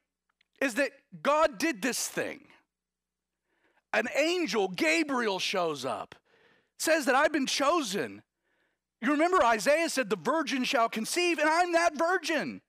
is 0.62 0.76
that 0.76 0.92
God 1.22 1.58
did 1.58 1.82
this 1.82 2.08
thing. 2.08 2.42
An 3.92 4.08
angel, 4.16 4.70
Gabriel, 4.70 5.40
shows 5.40 5.86
up, 5.86 6.16
says 6.80 7.06
that 7.06 7.16
I've 7.16 7.32
been 7.32 7.46
chosen. 7.46 8.24
You 9.02 9.12
remember 9.12 9.44
Isaiah 9.44 9.90
said, 9.90 10.10
The 10.10 10.16
virgin 10.16 10.64
shall 10.64 10.90
conceive, 10.90 11.38
and 11.38 11.50
I'm 11.50 11.74
that 11.74 11.98
virgin. 11.98 12.62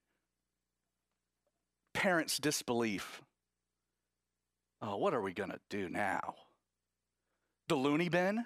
parents' 1.94 2.38
disbelief. 2.38 3.22
Oh, 4.86 4.96
what 4.96 5.14
are 5.14 5.22
we 5.22 5.32
going 5.32 5.50
to 5.50 5.60
do 5.70 5.88
now? 5.88 6.34
The 7.68 7.74
loony 7.74 8.10
bin? 8.10 8.44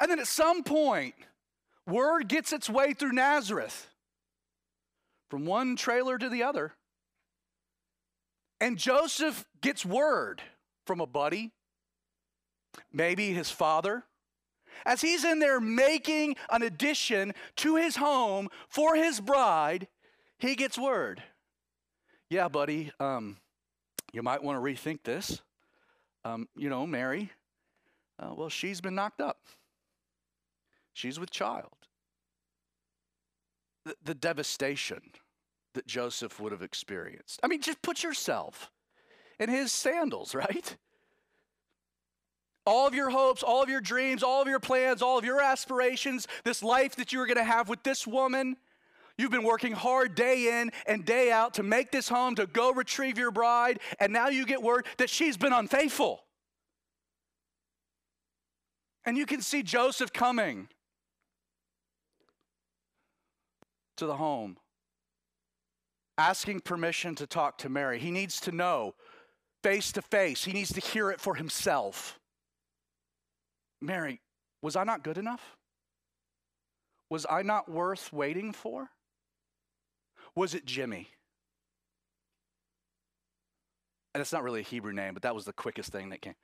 And 0.00 0.10
then 0.10 0.18
at 0.18 0.26
some 0.26 0.64
point, 0.64 1.14
word 1.86 2.26
gets 2.26 2.52
its 2.52 2.68
way 2.68 2.92
through 2.92 3.12
Nazareth 3.12 3.88
from 5.30 5.46
one 5.46 5.76
trailer 5.76 6.18
to 6.18 6.28
the 6.28 6.42
other. 6.42 6.72
And 8.60 8.78
Joseph 8.78 9.46
gets 9.60 9.86
word 9.86 10.42
from 10.86 11.00
a 11.00 11.06
buddy, 11.06 11.52
maybe 12.92 13.32
his 13.32 13.50
father, 13.50 14.04
as 14.84 15.02
he's 15.02 15.24
in 15.24 15.38
there 15.38 15.60
making 15.60 16.34
an 16.50 16.62
addition 16.62 17.32
to 17.56 17.76
his 17.76 17.96
home 17.96 18.48
for 18.68 18.96
his 18.96 19.20
bride, 19.20 19.86
he 20.38 20.56
gets 20.56 20.76
word. 20.76 21.22
Yeah, 22.28 22.48
buddy, 22.48 22.90
um, 22.98 23.36
you 24.12 24.22
might 24.22 24.42
want 24.42 24.56
to 24.56 24.62
rethink 24.62 25.02
this. 25.04 25.42
Um, 26.24 26.48
you 26.56 26.68
know, 26.68 26.86
Mary, 26.86 27.30
uh, 28.18 28.34
well, 28.36 28.48
she's 28.48 28.80
been 28.80 28.94
knocked 28.94 29.20
up. 29.20 29.38
She's 30.92 31.18
with 31.18 31.30
child. 31.30 31.72
The, 33.84 33.94
the 34.04 34.14
devastation 34.14 35.00
that 35.74 35.86
Joseph 35.86 36.38
would 36.40 36.52
have 36.52 36.62
experienced. 36.62 37.40
I 37.42 37.46
mean, 37.46 37.62
just 37.62 37.80
put 37.80 38.02
yourself 38.02 38.70
in 39.38 39.48
his 39.48 39.72
sandals, 39.72 40.34
right? 40.34 40.76
all 42.66 42.86
of 42.86 42.94
your 42.94 43.10
hopes, 43.10 43.42
all 43.42 43.62
of 43.62 43.68
your 43.68 43.80
dreams, 43.80 44.22
all 44.22 44.40
of 44.40 44.48
your 44.48 44.60
plans, 44.60 45.02
all 45.02 45.18
of 45.18 45.24
your 45.24 45.40
aspirations, 45.40 46.28
this 46.44 46.62
life 46.62 46.96
that 46.96 47.12
you 47.12 47.18
were 47.18 47.26
going 47.26 47.36
to 47.36 47.44
have 47.44 47.68
with 47.68 47.82
this 47.82 48.06
woman. 48.06 48.56
You've 49.20 49.30
been 49.30 49.44
working 49.44 49.72
hard 49.72 50.14
day 50.14 50.62
in 50.62 50.72
and 50.86 51.04
day 51.04 51.30
out 51.30 51.52
to 51.54 51.62
make 51.62 51.90
this 51.90 52.08
home, 52.08 52.36
to 52.36 52.46
go 52.46 52.72
retrieve 52.72 53.18
your 53.18 53.30
bride, 53.30 53.80
and 53.98 54.14
now 54.14 54.28
you 54.28 54.46
get 54.46 54.62
word 54.62 54.86
that 54.96 55.10
she's 55.10 55.36
been 55.36 55.52
unfaithful. 55.52 56.24
And 59.04 59.18
you 59.18 59.26
can 59.26 59.42
see 59.42 59.62
Joseph 59.62 60.10
coming 60.10 60.68
to 63.98 64.06
the 64.06 64.16
home, 64.16 64.56
asking 66.16 66.60
permission 66.60 67.14
to 67.16 67.26
talk 67.26 67.58
to 67.58 67.68
Mary. 67.68 67.98
He 67.98 68.10
needs 68.10 68.40
to 68.40 68.52
know 68.52 68.94
face 69.62 69.92
to 69.92 70.00
face, 70.00 70.44
he 70.44 70.54
needs 70.54 70.72
to 70.72 70.80
hear 70.80 71.10
it 71.10 71.20
for 71.20 71.34
himself. 71.34 72.18
Mary, 73.82 74.22
was 74.62 74.76
I 74.76 74.84
not 74.84 75.04
good 75.04 75.18
enough? 75.18 75.58
Was 77.10 77.26
I 77.28 77.42
not 77.42 77.70
worth 77.70 78.14
waiting 78.14 78.54
for? 78.54 78.88
Was 80.34 80.54
it 80.54 80.64
Jimmy? 80.64 81.08
And 84.14 84.20
it's 84.20 84.32
not 84.32 84.42
really 84.42 84.60
a 84.60 84.64
Hebrew 84.64 84.92
name, 84.92 85.14
but 85.14 85.22
that 85.22 85.34
was 85.34 85.44
the 85.44 85.52
quickest 85.52 85.92
thing 85.92 86.10
that 86.10 86.20
came. 86.20 86.34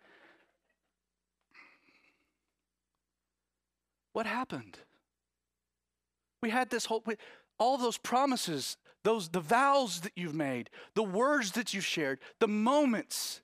What 4.12 4.26
happened? 4.26 4.78
We 6.42 6.50
had 6.50 6.70
this 6.70 6.86
whole, 6.86 7.04
all 7.58 7.76
those 7.76 7.98
promises, 7.98 8.76
those 9.02 9.28
the 9.28 9.40
vows 9.40 10.00
that 10.02 10.12
you've 10.16 10.34
made, 10.34 10.70
the 10.94 11.02
words 11.02 11.52
that 11.52 11.74
you've 11.74 11.84
shared, 11.84 12.20
the 12.38 12.48
moments. 12.48 13.40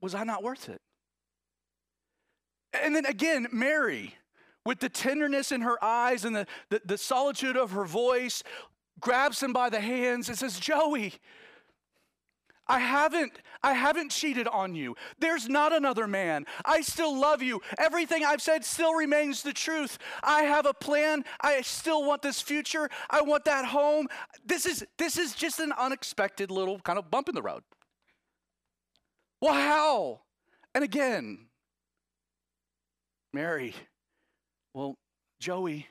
Was 0.00 0.14
I 0.14 0.24
not 0.24 0.42
worth 0.42 0.68
it? 0.68 0.80
And 2.72 2.94
then 2.94 3.06
again, 3.06 3.48
Mary, 3.50 4.14
with 4.66 4.80
the 4.80 4.88
tenderness 4.88 5.52
in 5.52 5.62
her 5.62 5.82
eyes 5.82 6.24
and 6.24 6.36
the, 6.36 6.46
the, 6.68 6.82
the, 6.84 6.98
solitude 6.98 7.56
of 7.56 7.70
her 7.70 7.84
voice, 7.84 8.42
grabs 9.00 9.42
him 9.42 9.52
by 9.52 9.70
the 9.70 9.80
hands 9.80 10.28
and 10.28 10.36
says, 10.36 10.58
Joey, 10.58 11.14
I 12.66 12.80
haven't, 12.80 13.32
I 13.62 13.74
haven't 13.74 14.10
cheated 14.10 14.48
on 14.48 14.74
you. 14.74 14.96
There's 15.20 15.48
not 15.48 15.72
another 15.72 16.08
man. 16.08 16.46
I 16.64 16.80
still 16.80 17.18
love 17.18 17.42
you. 17.42 17.60
Everything 17.78 18.24
I've 18.24 18.42
said 18.42 18.64
still 18.64 18.92
remains 18.92 19.42
the 19.42 19.52
truth. 19.52 19.98
I 20.22 20.42
have 20.42 20.66
a 20.66 20.74
plan. 20.74 21.24
I 21.40 21.60
still 21.60 22.04
want 22.04 22.22
this 22.22 22.40
future. 22.40 22.90
I 23.08 23.22
want 23.22 23.44
that 23.44 23.66
home. 23.66 24.08
This 24.44 24.66
is 24.66 24.84
this 24.98 25.16
is 25.16 25.34
just 25.34 25.60
an 25.60 25.72
unexpected 25.78 26.50
little 26.50 26.80
kind 26.80 26.98
of 26.98 27.08
bump 27.08 27.28
in 27.28 27.36
the 27.36 27.42
road. 27.42 27.62
Well, 29.40 29.54
how? 29.54 30.20
And 30.74 30.82
again, 30.82 31.46
Mary, 33.32 33.74
well, 34.76 34.98
Joey, 35.40 35.86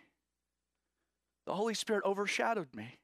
the 1.48 1.56
Holy 1.56 1.74
Spirit 1.74 2.04
overshadowed 2.06 2.68
me. 2.76 3.00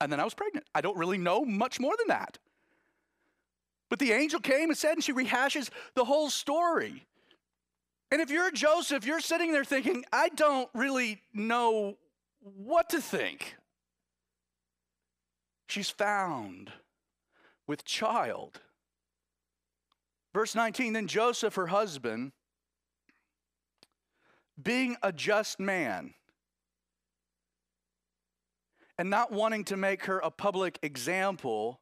And 0.00 0.12
then 0.12 0.20
I 0.20 0.24
was 0.24 0.32
pregnant. 0.32 0.64
I 0.76 0.80
don't 0.80 0.96
really 0.96 1.18
know 1.18 1.44
much 1.44 1.80
more 1.80 1.94
than 1.98 2.06
that. 2.06 2.38
But 3.90 3.98
the 3.98 4.12
angel 4.12 4.38
came 4.38 4.68
and 4.68 4.78
said, 4.78 4.92
and 4.92 5.02
she 5.02 5.12
rehashes 5.12 5.70
the 5.96 6.04
whole 6.04 6.30
story. 6.30 7.04
And 8.12 8.22
if 8.22 8.30
you're 8.30 8.52
Joseph, 8.52 9.04
you're 9.04 9.18
sitting 9.18 9.50
there 9.50 9.64
thinking, 9.64 10.04
I 10.12 10.28
don't 10.28 10.68
really 10.72 11.20
know 11.34 11.96
what 12.38 12.90
to 12.90 13.00
think. 13.00 13.56
She's 15.66 15.90
found 15.90 16.70
with 17.66 17.84
child. 17.84 18.60
Verse 20.32 20.54
19 20.54 20.92
Then 20.92 21.08
Joseph, 21.08 21.56
her 21.56 21.66
husband, 21.66 22.30
being 24.60 24.96
a 25.02 25.12
just 25.12 25.60
man 25.60 26.14
and 28.98 29.10
not 29.10 29.32
wanting 29.32 29.64
to 29.64 29.76
make 29.76 30.04
her 30.04 30.18
a 30.18 30.30
public 30.30 30.78
example, 30.82 31.80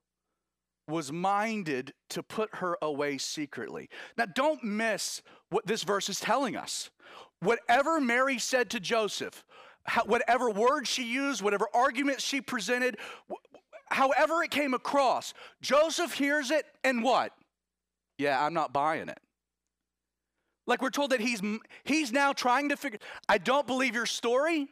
was 0.88 1.12
minded 1.12 1.92
to 2.08 2.22
put 2.22 2.56
her 2.56 2.76
away 2.82 3.18
secretly. 3.18 3.88
Now, 4.16 4.26
don't 4.26 4.62
miss 4.64 5.22
what 5.50 5.66
this 5.66 5.82
verse 5.82 6.08
is 6.08 6.20
telling 6.20 6.56
us. 6.56 6.90
Whatever 7.40 8.00
Mary 8.00 8.38
said 8.38 8.70
to 8.70 8.80
Joseph, 8.80 9.44
whatever 10.06 10.50
words 10.50 10.88
she 10.88 11.04
used, 11.04 11.42
whatever 11.42 11.66
arguments 11.74 12.24
she 12.24 12.40
presented, 12.40 12.96
however 13.90 14.42
it 14.42 14.50
came 14.50 14.74
across, 14.74 15.32
Joseph 15.62 16.14
hears 16.14 16.50
it 16.50 16.66
and 16.84 17.02
what? 17.02 17.32
Yeah, 18.18 18.44
I'm 18.44 18.54
not 18.54 18.72
buying 18.72 19.08
it. 19.08 19.20
Like 20.70 20.80
we're 20.80 20.90
told 20.90 21.10
that 21.10 21.20
he's 21.20 21.42
he's 21.82 22.12
now 22.12 22.32
trying 22.32 22.68
to 22.68 22.76
figure 22.76 23.00
I 23.28 23.38
don't 23.38 23.66
believe 23.66 23.96
your 23.96 24.06
story. 24.06 24.68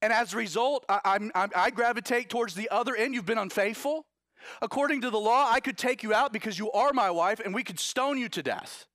And 0.00 0.10
as 0.10 0.32
a 0.32 0.38
result, 0.38 0.86
I, 0.88 1.00
I'm, 1.04 1.30
I'm, 1.34 1.50
I 1.54 1.70
gravitate 1.70 2.30
towards 2.30 2.54
the 2.54 2.70
other 2.70 2.96
end. 2.96 3.14
You've 3.14 3.26
been 3.26 3.38
unfaithful. 3.38 4.06
According 4.62 5.02
to 5.02 5.10
the 5.10 5.20
law, 5.20 5.50
I 5.50 5.60
could 5.60 5.76
take 5.76 6.02
you 6.02 6.14
out 6.14 6.32
because 6.32 6.58
you 6.58 6.72
are 6.72 6.94
my 6.94 7.10
wife 7.10 7.40
and 7.40 7.54
we 7.54 7.62
could 7.62 7.78
stone 7.78 8.16
you 8.16 8.28
to 8.30 8.42
death. 8.42 8.86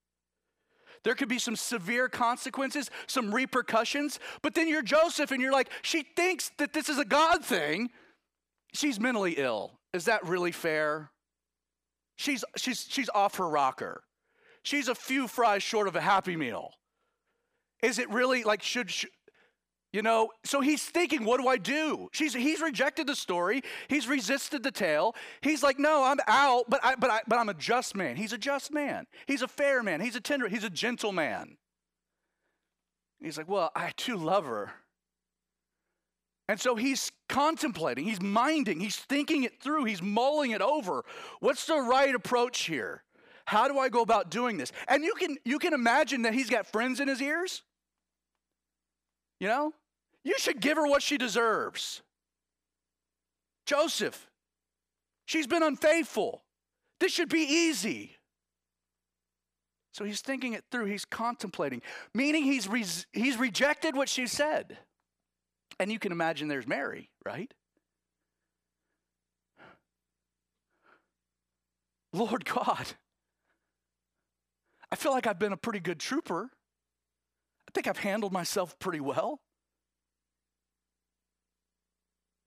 There 1.04 1.14
could 1.14 1.30
be 1.30 1.40
some 1.40 1.56
severe 1.56 2.10
consequences, 2.10 2.90
some 3.06 3.34
repercussions, 3.34 4.20
but 4.42 4.56
then 4.56 4.68
you're 4.68 4.82
Joseph 4.82 5.32
and 5.32 5.42
you're 5.42 5.54
like, 5.54 5.70
she 5.84 6.02
thinks 6.16 6.52
that 6.58 6.74
this 6.74 6.90
is 6.90 6.98
a 6.98 7.06
God 7.06 7.46
thing. 7.46 7.90
She's 8.74 9.00
mentally 9.00 9.36
ill. 9.38 9.74
Is 9.94 10.06
that 10.06 10.28
really 10.28 10.52
fair? 10.52 11.12
She's, 12.18 12.44
she's, 12.58 12.86
she's 12.90 13.10
off 13.10 13.38
her 13.38 13.48
rocker. 13.48 14.04
She's 14.64 14.88
a 14.88 14.96
few 14.96 15.28
fries 15.28 15.64
short 15.64 15.88
of 15.88 15.96
a 15.96 16.02
happy 16.02 16.36
meal. 16.36 16.72
Is 17.82 17.98
it 17.98 18.10
really 18.10 18.44
like, 18.44 18.62
should, 18.62 18.92
you 19.92 20.02
know, 20.02 20.30
so 20.44 20.62
he's 20.62 20.84
thinking, 20.84 21.24
what 21.24 21.42
do 21.42 21.48
I 21.48 21.58
do? 21.58 22.10
She's, 22.12 22.34
he's 22.34 22.62
rejected 22.62 23.08
the 23.08 23.16
story. 23.16 23.62
He's 23.88 24.08
resisted 24.08 24.64
the 24.64 24.72
tale. 24.72 25.16
He's 25.42 25.64
like, 25.64 25.80
no, 25.80 26.04
I'm 26.04 26.20
out, 26.28 26.66
but, 26.70 26.80
I, 26.84 26.96
but, 26.96 27.10
I, 27.10 27.22
but 27.28 27.40
I'm 27.40 27.50
a 27.50 27.54
just 27.54 27.96
man. 27.96 28.16
He's 28.16 28.34
a 28.34 28.38
just 28.38 28.72
man. 28.74 29.08
He's 29.28 29.42
a 29.42 29.48
fair 29.48 29.82
man. 29.82 30.02
He's 30.02 30.16
a 30.16 30.22
tender, 30.22 30.48
he's 30.48 30.64
a 30.64 30.70
gentle 30.70 31.12
man. 31.12 31.58
He's 33.20 33.38
like, 33.38 33.50
well, 33.50 33.72
I 33.76 33.92
too 33.98 34.16
love 34.16 34.46
her. 34.46 34.72
And 36.48 36.60
so 36.60 36.76
he's 36.76 37.12
contemplating, 37.28 38.06
he's 38.06 38.22
minding, 38.22 38.80
he's 38.80 38.96
thinking 38.96 39.44
it 39.44 39.62
through, 39.62 39.86
he's 39.86 40.02
mulling 40.02 40.50
it 40.50 40.62
over. 40.62 41.04
What's 41.42 41.66
the 41.68 41.80
right 41.80 42.14
approach 42.16 42.62
here? 42.62 43.04
How 43.50 43.68
do 43.68 43.80
I 43.80 43.90
go 43.90 44.04
about 44.04 44.30
doing 44.30 44.58
this? 44.58 44.72
And 44.88 45.04
you 45.04 45.16
can 45.16 45.36
you 45.44 45.58
can 45.58 45.74
imagine 45.74 46.22
that 46.22 46.36
he's 46.36 46.52
got 46.52 46.68
friends 46.68 47.00
in 47.00 47.08
his 47.08 47.20
ears. 47.20 47.64
You 49.40 49.48
know? 49.48 49.74
You 50.24 50.38
should 50.38 50.60
give 50.60 50.78
her 50.78 50.86
what 50.86 51.02
she 51.02 51.18
deserves. 51.18 52.04
Joseph, 53.66 54.30
she's 55.26 55.48
been 55.48 55.64
unfaithful. 55.64 56.44
This 57.00 57.12
should 57.12 57.30
be 57.30 57.40
easy. 57.40 58.18
So 59.94 60.04
he's 60.06 60.22
thinking 60.22 60.54
it 60.54 60.66
through, 60.70 60.86
he's 60.86 61.06
contemplating, 61.06 61.82
meaning 62.14 62.44
he's, 62.44 62.68
re- 62.68 62.86
he's 63.14 63.38
rejected 63.38 63.96
what 63.96 64.10
she 64.10 64.28
said. 64.28 64.78
And 65.80 65.92
you 65.92 65.98
can 65.98 66.12
imagine 66.12 66.50
there's 66.50 66.68
Mary, 66.68 67.10
right? 67.26 67.52
Lord 72.14 72.46
God, 72.46 72.94
I 74.92 74.96
feel 74.96 75.12
like 75.12 75.28
I've 75.28 75.40
been 75.40 75.54
a 75.54 75.58
pretty 75.58 75.80
good 75.80 76.00
trooper. 76.00 76.50
I 77.68 77.72
think 77.74 77.88
I've 77.88 78.00
handled 78.00 78.34
myself 78.34 78.78
pretty 78.80 79.00
well. 79.00 79.40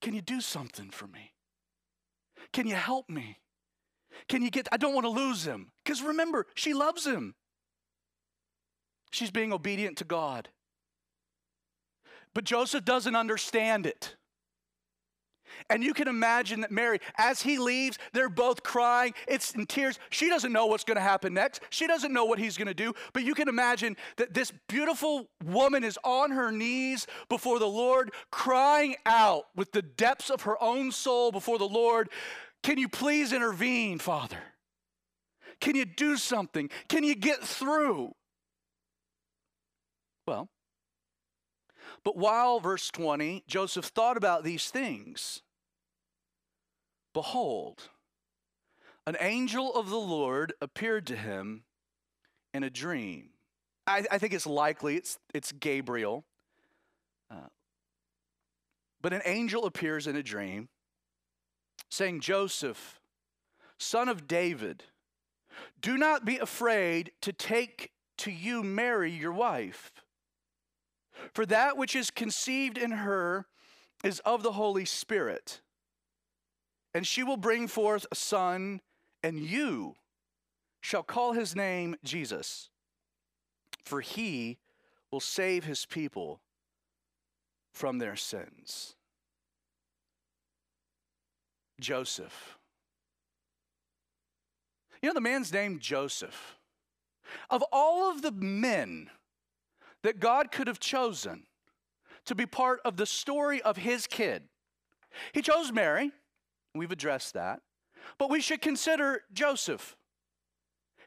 Can 0.01 0.13
you 0.13 0.21
do 0.21 0.41
something 0.41 0.89
for 0.89 1.07
me? 1.07 1.31
Can 2.51 2.67
you 2.67 2.75
help 2.75 3.09
me? 3.09 3.39
Can 4.27 4.41
you 4.41 4.51
get, 4.51 4.67
I 4.71 4.77
don't 4.77 4.93
want 4.93 5.05
to 5.05 5.09
lose 5.09 5.45
him. 5.45 5.71
Because 5.83 6.01
remember, 6.01 6.45
she 6.55 6.73
loves 6.73 7.07
him. 7.07 7.35
She's 9.11 9.31
being 9.31 9.53
obedient 9.53 9.97
to 9.99 10.03
God. 10.03 10.49
But 12.33 12.43
Joseph 12.43 12.83
doesn't 12.83 13.15
understand 13.15 13.85
it. 13.85 14.15
And 15.69 15.83
you 15.83 15.93
can 15.93 16.07
imagine 16.07 16.61
that 16.61 16.71
Mary, 16.71 16.99
as 17.17 17.41
he 17.41 17.57
leaves, 17.57 17.97
they're 18.13 18.29
both 18.29 18.63
crying. 18.63 19.13
It's 19.27 19.51
in 19.51 19.65
tears. 19.65 19.99
She 20.09 20.29
doesn't 20.29 20.51
know 20.51 20.65
what's 20.65 20.83
going 20.83 20.97
to 20.97 21.01
happen 21.01 21.33
next. 21.33 21.61
She 21.69 21.87
doesn't 21.87 22.13
know 22.13 22.25
what 22.25 22.39
he's 22.39 22.57
going 22.57 22.67
to 22.67 22.73
do. 22.73 22.93
But 23.13 23.23
you 23.23 23.33
can 23.33 23.47
imagine 23.47 23.95
that 24.17 24.33
this 24.33 24.51
beautiful 24.67 25.29
woman 25.45 25.83
is 25.83 25.97
on 26.03 26.31
her 26.31 26.51
knees 26.51 27.07
before 27.29 27.59
the 27.59 27.67
Lord, 27.67 28.11
crying 28.31 28.95
out 29.05 29.45
with 29.55 29.71
the 29.71 29.81
depths 29.81 30.29
of 30.29 30.41
her 30.43 30.61
own 30.61 30.91
soul 30.91 31.31
before 31.31 31.57
the 31.57 31.67
Lord 31.67 32.09
Can 32.63 32.77
you 32.77 32.87
please 32.87 33.33
intervene, 33.33 33.99
Father? 33.99 34.37
Can 35.59 35.75
you 35.75 35.85
do 35.85 36.17
something? 36.17 36.69
Can 36.87 37.03
you 37.03 37.13
get 37.13 37.39
through? 37.41 38.13
Well, 40.25 40.47
but 42.03 42.17
while, 42.17 42.59
verse 42.59 42.89
20, 42.91 43.43
Joseph 43.47 43.85
thought 43.85 44.17
about 44.17 44.43
these 44.43 44.69
things, 44.69 45.41
behold, 47.13 47.89
an 49.07 49.15
angel 49.19 49.73
of 49.73 49.89
the 49.89 49.97
Lord 49.97 50.53
appeared 50.61 51.07
to 51.07 51.15
him 51.15 51.63
in 52.53 52.63
a 52.63 52.69
dream. 52.69 53.29
I, 53.87 54.05
I 54.11 54.17
think 54.17 54.33
it's 54.33 54.45
likely 54.45 54.97
it's, 54.97 55.17
it's 55.33 55.51
Gabriel. 55.53 56.25
Uh, 57.31 57.47
but 59.01 59.13
an 59.13 59.21
angel 59.25 59.65
appears 59.65 60.07
in 60.07 60.15
a 60.15 60.23
dream 60.23 60.69
saying, 61.89 62.19
Joseph, 62.21 62.99
son 63.77 64.09
of 64.09 64.27
David, 64.27 64.83
do 65.79 65.97
not 65.97 66.25
be 66.25 66.37
afraid 66.37 67.11
to 67.21 67.31
take 67.31 67.91
to 68.17 68.31
you 68.31 68.63
Mary, 68.63 69.11
your 69.11 69.31
wife 69.31 69.91
for 71.33 71.45
that 71.45 71.77
which 71.77 71.95
is 71.95 72.11
conceived 72.11 72.77
in 72.77 72.91
her 72.91 73.45
is 74.03 74.19
of 74.19 74.43
the 74.43 74.53
Holy 74.53 74.85
Spirit. 74.85 75.61
And 76.93 77.07
she 77.07 77.23
will 77.23 77.37
bring 77.37 77.67
forth 77.67 78.05
a 78.11 78.15
son, 78.15 78.81
and 79.23 79.39
you 79.39 79.95
shall 80.81 81.03
call 81.03 81.33
his 81.33 81.55
name 81.55 81.95
Jesus, 82.03 82.69
for 83.83 84.01
he 84.01 84.57
will 85.11 85.19
save 85.19 85.63
his 85.63 85.85
people 85.85 86.41
from 87.71 87.97
their 87.97 88.15
sins. 88.15 88.95
Joseph. 91.79 92.57
You 95.01 95.09
know, 95.09 95.13
the 95.13 95.21
man's 95.21 95.51
name 95.51 95.79
Joseph. 95.79 96.57
Of 97.49 97.63
all 97.71 98.09
of 98.09 98.21
the 98.21 98.31
men 98.31 99.09
that 100.03 100.19
God 100.19 100.51
could 100.51 100.67
have 100.67 100.79
chosen 100.79 101.43
to 102.25 102.35
be 102.35 102.45
part 102.45 102.79
of 102.85 102.97
the 102.97 103.05
story 103.05 103.61
of 103.61 103.77
his 103.77 104.07
kid. 104.07 104.43
He 105.33 105.41
chose 105.41 105.71
Mary, 105.71 106.11
we've 106.75 106.91
addressed 106.91 107.33
that, 107.33 107.61
but 108.17 108.29
we 108.29 108.41
should 108.41 108.61
consider 108.61 109.21
Joseph. 109.33 109.95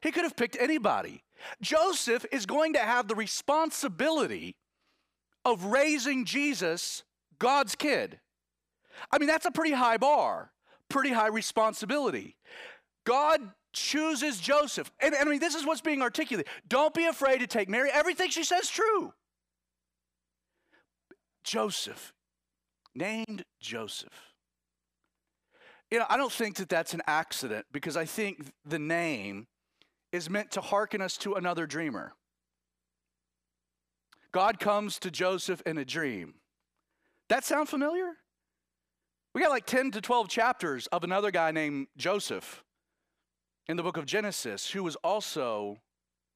He 0.02 0.12
could 0.12 0.24
have 0.24 0.36
picked 0.36 0.56
anybody. 0.60 1.22
Joseph 1.60 2.24
is 2.32 2.46
going 2.46 2.74
to 2.74 2.78
have 2.78 3.08
the 3.08 3.14
responsibility 3.14 4.56
of 5.44 5.64
raising 5.64 6.24
Jesus, 6.24 7.04
God's 7.38 7.74
kid. 7.74 8.20
I 9.10 9.18
mean, 9.18 9.28
that's 9.28 9.46
a 9.46 9.50
pretty 9.50 9.72
high 9.72 9.96
bar, 9.96 10.52
pretty 10.88 11.10
high 11.10 11.28
responsibility. 11.28 12.36
God 13.04 13.40
chooses 13.76 14.40
Joseph. 14.40 14.90
And, 15.00 15.14
and 15.14 15.28
I 15.28 15.30
mean, 15.30 15.38
this 15.38 15.54
is 15.54 15.64
what's 15.64 15.80
being 15.80 16.02
articulated. 16.02 16.50
Don't 16.66 16.94
be 16.94 17.04
afraid 17.04 17.38
to 17.40 17.46
take 17.46 17.68
Mary. 17.68 17.90
Everything 17.92 18.30
she 18.30 18.42
says 18.42 18.68
true. 18.68 19.12
Joseph, 21.44 22.12
named 22.94 23.44
Joseph. 23.60 24.32
You 25.90 26.00
know, 26.00 26.06
I 26.08 26.16
don't 26.16 26.32
think 26.32 26.56
that 26.56 26.68
that's 26.68 26.94
an 26.94 27.02
accident 27.06 27.66
because 27.70 27.96
I 27.96 28.06
think 28.06 28.50
the 28.64 28.78
name 28.78 29.46
is 30.10 30.28
meant 30.28 30.50
to 30.52 30.60
hearken 30.60 31.00
us 31.00 31.16
to 31.18 31.34
another 31.34 31.66
dreamer. 31.66 32.14
God 34.32 34.58
comes 34.58 34.98
to 35.00 35.10
Joseph 35.10 35.62
in 35.64 35.78
a 35.78 35.84
dream. 35.84 36.34
That 37.28 37.44
sound 37.44 37.68
familiar? 37.68 38.12
We 39.34 39.42
got 39.42 39.50
like 39.50 39.66
10 39.66 39.92
to 39.92 40.00
12 40.00 40.28
chapters 40.28 40.88
of 40.88 41.04
another 41.04 41.30
guy 41.30 41.52
named 41.52 41.86
Joseph 41.96 42.64
in 43.68 43.76
the 43.76 43.82
book 43.82 43.96
of 43.96 44.06
Genesis 44.06 44.70
who 44.70 44.82
was 44.82 44.96
also 44.96 45.78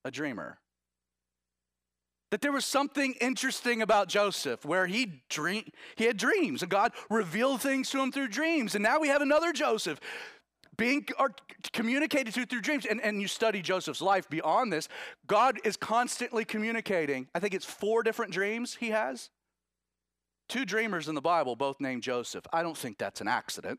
a 0.04 0.10
dreamer. 0.10 0.58
That 2.30 2.42
there 2.42 2.52
was 2.52 2.64
something 2.64 3.14
interesting 3.20 3.82
about 3.82 4.08
Joseph 4.08 4.64
where 4.64 4.86
he 4.86 5.22
dream, 5.28 5.64
he 5.96 6.04
had 6.04 6.16
dreams 6.16 6.62
and 6.62 6.70
God 6.70 6.92
revealed 7.08 7.60
things 7.60 7.90
to 7.90 8.00
him 8.00 8.12
through 8.12 8.28
dreams. 8.28 8.74
And 8.74 8.82
now 8.82 9.00
we 9.00 9.08
have 9.08 9.22
another 9.22 9.52
Joseph 9.52 10.00
being 10.76 11.06
communicated 11.72 12.32
to 12.34 12.46
through 12.46 12.62
dreams. 12.62 12.86
And, 12.86 13.02
and 13.02 13.20
you 13.20 13.28
study 13.28 13.60
Joseph's 13.62 14.00
life 14.00 14.30
beyond 14.30 14.72
this, 14.72 14.88
God 15.26 15.58
is 15.64 15.76
constantly 15.76 16.44
communicating. 16.44 17.28
I 17.34 17.40
think 17.40 17.52
it's 17.52 17.66
four 17.66 18.02
different 18.02 18.32
dreams 18.32 18.76
he 18.76 18.90
has. 18.90 19.28
Two 20.48 20.64
dreamers 20.64 21.06
in 21.06 21.14
the 21.14 21.20
Bible, 21.20 21.54
both 21.54 21.80
named 21.80 22.02
Joseph. 22.02 22.46
I 22.52 22.62
don't 22.62 22.76
think 22.76 22.96
that's 22.96 23.20
an 23.20 23.28
accident. 23.28 23.78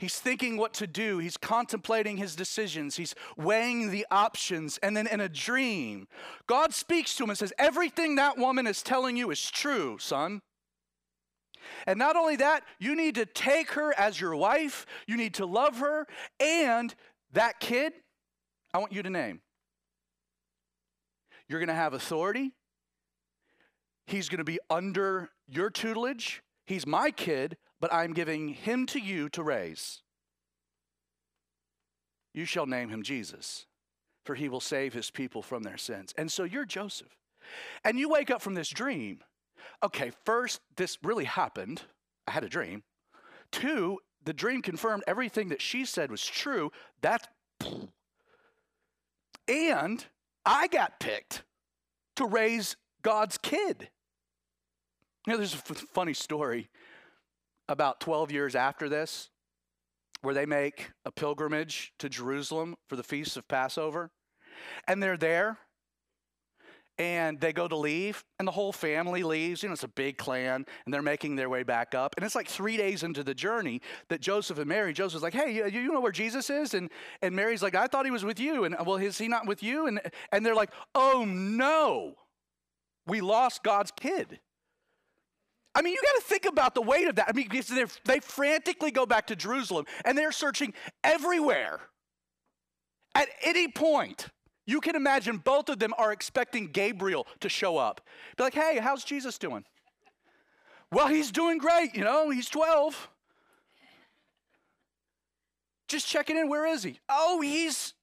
He's 0.00 0.18
thinking 0.18 0.56
what 0.56 0.72
to 0.74 0.86
do. 0.86 1.18
He's 1.18 1.36
contemplating 1.36 2.16
his 2.16 2.34
decisions. 2.34 2.96
He's 2.96 3.14
weighing 3.36 3.90
the 3.90 4.06
options. 4.10 4.78
And 4.82 4.96
then 4.96 5.06
in 5.06 5.20
a 5.20 5.28
dream, 5.28 6.08
God 6.46 6.72
speaks 6.72 7.14
to 7.16 7.24
him 7.24 7.28
and 7.28 7.38
says, 7.38 7.52
Everything 7.58 8.14
that 8.14 8.38
woman 8.38 8.66
is 8.66 8.82
telling 8.82 9.18
you 9.18 9.30
is 9.30 9.50
true, 9.50 9.98
son. 9.98 10.40
And 11.86 11.98
not 11.98 12.16
only 12.16 12.36
that, 12.36 12.64
you 12.78 12.96
need 12.96 13.14
to 13.16 13.26
take 13.26 13.72
her 13.72 13.92
as 13.98 14.18
your 14.18 14.34
wife, 14.34 14.86
you 15.06 15.18
need 15.18 15.34
to 15.34 15.44
love 15.44 15.80
her, 15.80 16.06
and 16.40 16.94
that 17.34 17.60
kid, 17.60 17.92
I 18.72 18.78
want 18.78 18.92
you 18.92 19.02
to 19.02 19.10
name. 19.10 19.42
You're 21.46 21.60
going 21.60 21.68
to 21.68 21.74
have 21.74 21.92
authority. 21.92 22.52
He's 24.06 24.30
going 24.30 24.38
to 24.38 24.44
be 24.44 24.60
under 24.70 25.28
your 25.46 25.68
tutelage. 25.68 26.42
He's 26.64 26.86
my 26.86 27.10
kid 27.10 27.58
but 27.80 27.92
I'm 27.92 28.12
giving 28.12 28.48
him 28.48 28.86
to 28.86 29.00
you 29.00 29.28
to 29.30 29.42
raise. 29.42 30.02
You 32.34 32.44
shall 32.44 32.66
name 32.66 32.90
him 32.90 33.02
Jesus, 33.02 33.66
for 34.24 34.34
he 34.34 34.48
will 34.48 34.60
save 34.60 34.92
his 34.92 35.10
people 35.10 35.42
from 35.42 35.62
their 35.62 35.78
sins. 35.78 36.14
And 36.16 36.30
so 36.30 36.44
you're 36.44 36.66
Joseph. 36.66 37.16
And 37.84 37.98
you 37.98 38.08
wake 38.08 38.30
up 38.30 38.42
from 38.42 38.54
this 38.54 38.68
dream. 38.68 39.20
Okay, 39.82 40.12
first, 40.24 40.60
this 40.76 40.98
really 41.02 41.24
happened. 41.24 41.82
I 42.28 42.32
had 42.32 42.44
a 42.44 42.48
dream. 42.48 42.82
Two, 43.50 43.98
the 44.24 44.32
dream 44.32 44.62
confirmed 44.62 45.02
everything 45.06 45.48
that 45.48 45.62
she 45.62 45.84
said 45.84 46.10
was 46.10 46.24
true. 46.24 46.70
That's. 47.00 47.26
And 49.48 50.04
I 50.46 50.68
got 50.68 51.00
picked 51.00 51.42
to 52.14 52.24
raise 52.24 52.76
God's 53.02 53.36
kid. 53.36 53.88
You 55.26 55.32
know, 55.32 55.36
there's 55.38 55.54
a 55.54 55.56
f- 55.56 55.86
funny 55.92 56.14
story 56.14 56.70
about 57.70 58.00
12 58.00 58.30
years 58.30 58.54
after 58.54 58.88
this, 58.88 59.30
where 60.22 60.34
they 60.34 60.46
make 60.46 60.90
a 61.04 61.10
pilgrimage 61.10 61.92
to 61.98 62.08
Jerusalem 62.08 62.76
for 62.88 62.96
the 62.96 63.02
Feast 63.02 63.36
of 63.36 63.48
Passover. 63.48 64.10
And 64.86 65.02
they're 65.02 65.16
there 65.16 65.58
and 67.00 67.40
they 67.40 67.54
go 67.54 67.66
to 67.66 67.76
leave, 67.76 68.22
and 68.38 68.46
the 68.46 68.52
whole 68.52 68.72
family 68.72 69.22
leaves. 69.22 69.62
You 69.62 69.70
know, 69.70 69.72
it's 69.72 69.84
a 69.84 69.88
big 69.88 70.18
clan, 70.18 70.66
and 70.84 70.92
they're 70.92 71.00
making 71.00 71.34
their 71.34 71.48
way 71.48 71.62
back 71.62 71.94
up. 71.94 72.14
And 72.18 72.26
it's 72.26 72.34
like 72.34 72.46
three 72.46 72.76
days 72.76 73.02
into 73.02 73.24
the 73.24 73.32
journey 73.32 73.80
that 74.10 74.20
Joseph 74.20 74.58
and 74.58 74.68
Mary, 74.68 74.92
Joseph's 74.92 75.22
like, 75.22 75.32
hey, 75.32 75.50
you, 75.50 75.66
you 75.66 75.90
know 75.90 76.00
where 76.00 76.12
Jesus 76.12 76.50
is? 76.50 76.74
And, 76.74 76.90
and 77.22 77.34
Mary's 77.34 77.62
like, 77.62 77.74
I 77.74 77.86
thought 77.86 78.04
he 78.04 78.10
was 78.10 78.22
with 78.22 78.38
you. 78.38 78.64
And 78.64 78.76
well, 78.84 78.96
is 78.96 79.16
he 79.16 79.28
not 79.28 79.46
with 79.46 79.62
you? 79.62 79.86
And, 79.86 79.98
and 80.30 80.44
they're 80.44 80.54
like, 80.54 80.72
oh 80.94 81.24
no, 81.26 82.16
we 83.06 83.22
lost 83.22 83.62
God's 83.62 83.92
kid. 83.92 84.38
I 85.74 85.82
mean, 85.82 85.94
you 85.94 86.00
got 86.02 86.20
to 86.20 86.28
think 86.28 86.46
about 86.46 86.74
the 86.74 86.82
weight 86.82 87.06
of 87.06 87.16
that. 87.16 87.28
I 87.28 87.32
mean, 87.32 87.48
they 88.04 88.20
frantically 88.20 88.90
go 88.90 89.06
back 89.06 89.28
to 89.28 89.36
Jerusalem 89.36 89.86
and 90.04 90.18
they're 90.18 90.32
searching 90.32 90.74
everywhere. 91.04 91.80
At 93.14 93.28
any 93.42 93.68
point, 93.68 94.28
you 94.66 94.80
can 94.80 94.96
imagine 94.96 95.38
both 95.38 95.68
of 95.68 95.78
them 95.78 95.94
are 95.96 96.12
expecting 96.12 96.68
Gabriel 96.68 97.26
to 97.40 97.48
show 97.48 97.76
up. 97.76 98.00
Be 98.36 98.44
like, 98.44 98.54
hey, 98.54 98.78
how's 98.80 99.04
Jesus 99.04 99.38
doing? 99.38 99.64
well, 100.92 101.06
he's 101.08 101.30
doing 101.30 101.58
great, 101.58 101.94
you 101.94 102.04
know, 102.04 102.30
he's 102.30 102.48
12. 102.48 103.08
Just 105.88 106.06
checking 106.06 106.36
in, 106.36 106.48
where 106.48 106.66
is 106.66 106.82
he? 106.82 107.00
Oh, 107.08 107.40
he's 107.40 107.94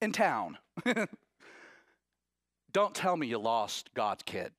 in 0.00 0.12
town. 0.12 0.58
Don't 2.72 2.94
tell 2.94 3.16
me 3.16 3.26
you 3.26 3.38
lost 3.38 3.90
God's 3.94 4.22
kid. 4.22 4.52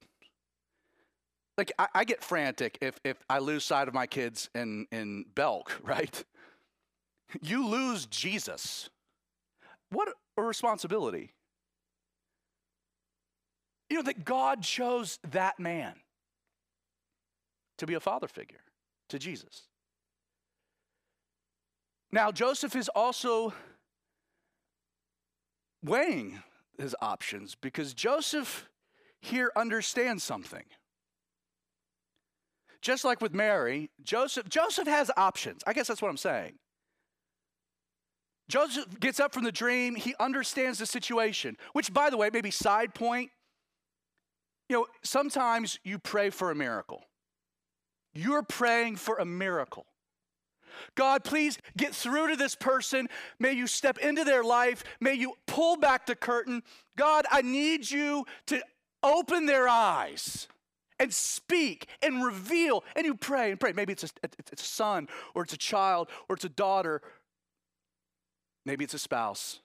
Like 1.59 1.73
I, 1.77 1.87
I 1.93 2.03
get 2.05 2.23
frantic 2.23 2.77
if 2.81 2.99
if 3.03 3.17
I 3.29 3.39
lose 3.39 3.63
sight 3.63 3.87
of 3.87 3.93
my 3.93 4.07
kids 4.07 4.49
in 4.55 4.87
in 4.91 5.25
Belk, 5.35 5.79
right? 5.83 6.23
You 7.41 7.67
lose 7.67 8.07
Jesus. 8.07 8.89
What 9.91 10.09
a 10.37 10.41
responsibility. 10.41 11.33
You 13.89 13.97
know 13.97 14.03
that 14.03 14.23
God 14.23 14.63
chose 14.63 15.19
that 15.31 15.59
man 15.59 15.95
to 17.77 17.85
be 17.85 17.93
a 17.95 17.99
father 17.99 18.27
figure 18.27 18.61
to 19.09 19.19
Jesus. 19.19 19.63
Now, 22.11 22.31
Joseph 22.31 22.75
is 22.75 22.89
also 22.89 23.53
weighing 25.83 26.41
his 26.77 26.95
options 27.01 27.55
because 27.55 27.93
Joseph 27.93 28.67
here 29.21 29.51
understands 29.55 30.23
something. 30.23 30.63
Just 32.81 33.03
like 33.03 33.21
with 33.21 33.33
Mary, 33.33 33.89
Joseph 34.03 34.47
Joseph 34.47 34.87
has 34.87 35.11
options. 35.17 35.61
I 35.67 35.73
guess 35.73 35.87
that's 35.87 36.01
what 36.01 36.09
I'm 36.09 36.17
saying. 36.17 36.53
Joseph 38.47 38.99
gets 38.99 39.19
up 39.19 39.33
from 39.33 39.43
the 39.43 39.51
dream, 39.51 39.95
he 39.95 40.15
understands 40.19 40.79
the 40.79 40.85
situation, 40.85 41.55
which 41.73 41.93
by 41.93 42.09
the 42.09 42.17
way, 42.17 42.31
maybe 42.33 42.49
side 42.49 42.95
point, 42.95 43.29
you 44.69 44.77
know, 44.77 44.87
sometimes 45.03 45.79
you 45.83 45.99
pray 45.99 46.31
for 46.31 46.49
a 46.49 46.55
miracle. 46.55 47.03
You're 48.13 48.43
praying 48.43 48.95
for 48.95 49.17
a 49.17 49.25
miracle. 49.25 49.85
God, 50.95 51.23
please 51.23 51.57
get 51.77 51.93
through 51.93 52.29
to 52.29 52.35
this 52.35 52.55
person. 52.55 53.07
May 53.39 53.53
you 53.53 53.67
step 53.67 53.97
into 53.99 54.23
their 54.23 54.43
life. 54.43 54.83
May 54.99 55.13
you 55.13 55.33
pull 55.45 55.77
back 55.77 56.05
the 56.05 56.15
curtain. 56.15 56.63
God, 56.95 57.25
I 57.29 57.41
need 57.41 57.89
you 57.89 58.25
to 58.47 58.61
open 59.03 59.45
their 59.45 59.67
eyes 59.67 60.47
and 60.99 61.13
speak 61.13 61.87
and 62.01 62.23
reveal. 62.23 62.83
And 62.95 63.05
you 63.05 63.15
pray 63.15 63.51
and 63.51 63.59
pray. 63.59 63.73
Maybe 63.73 63.93
it's 63.93 64.03
a, 64.03 64.09
it's 64.51 64.61
a 64.61 64.65
son 64.65 65.07
or 65.33 65.43
it's 65.43 65.53
a 65.53 65.57
child 65.57 66.09
or 66.27 66.35
it's 66.35 66.45
a 66.45 66.49
daughter. 66.49 67.01
Maybe 68.65 68.83
it's 68.83 68.93
a 68.93 68.99
spouse. 68.99 69.59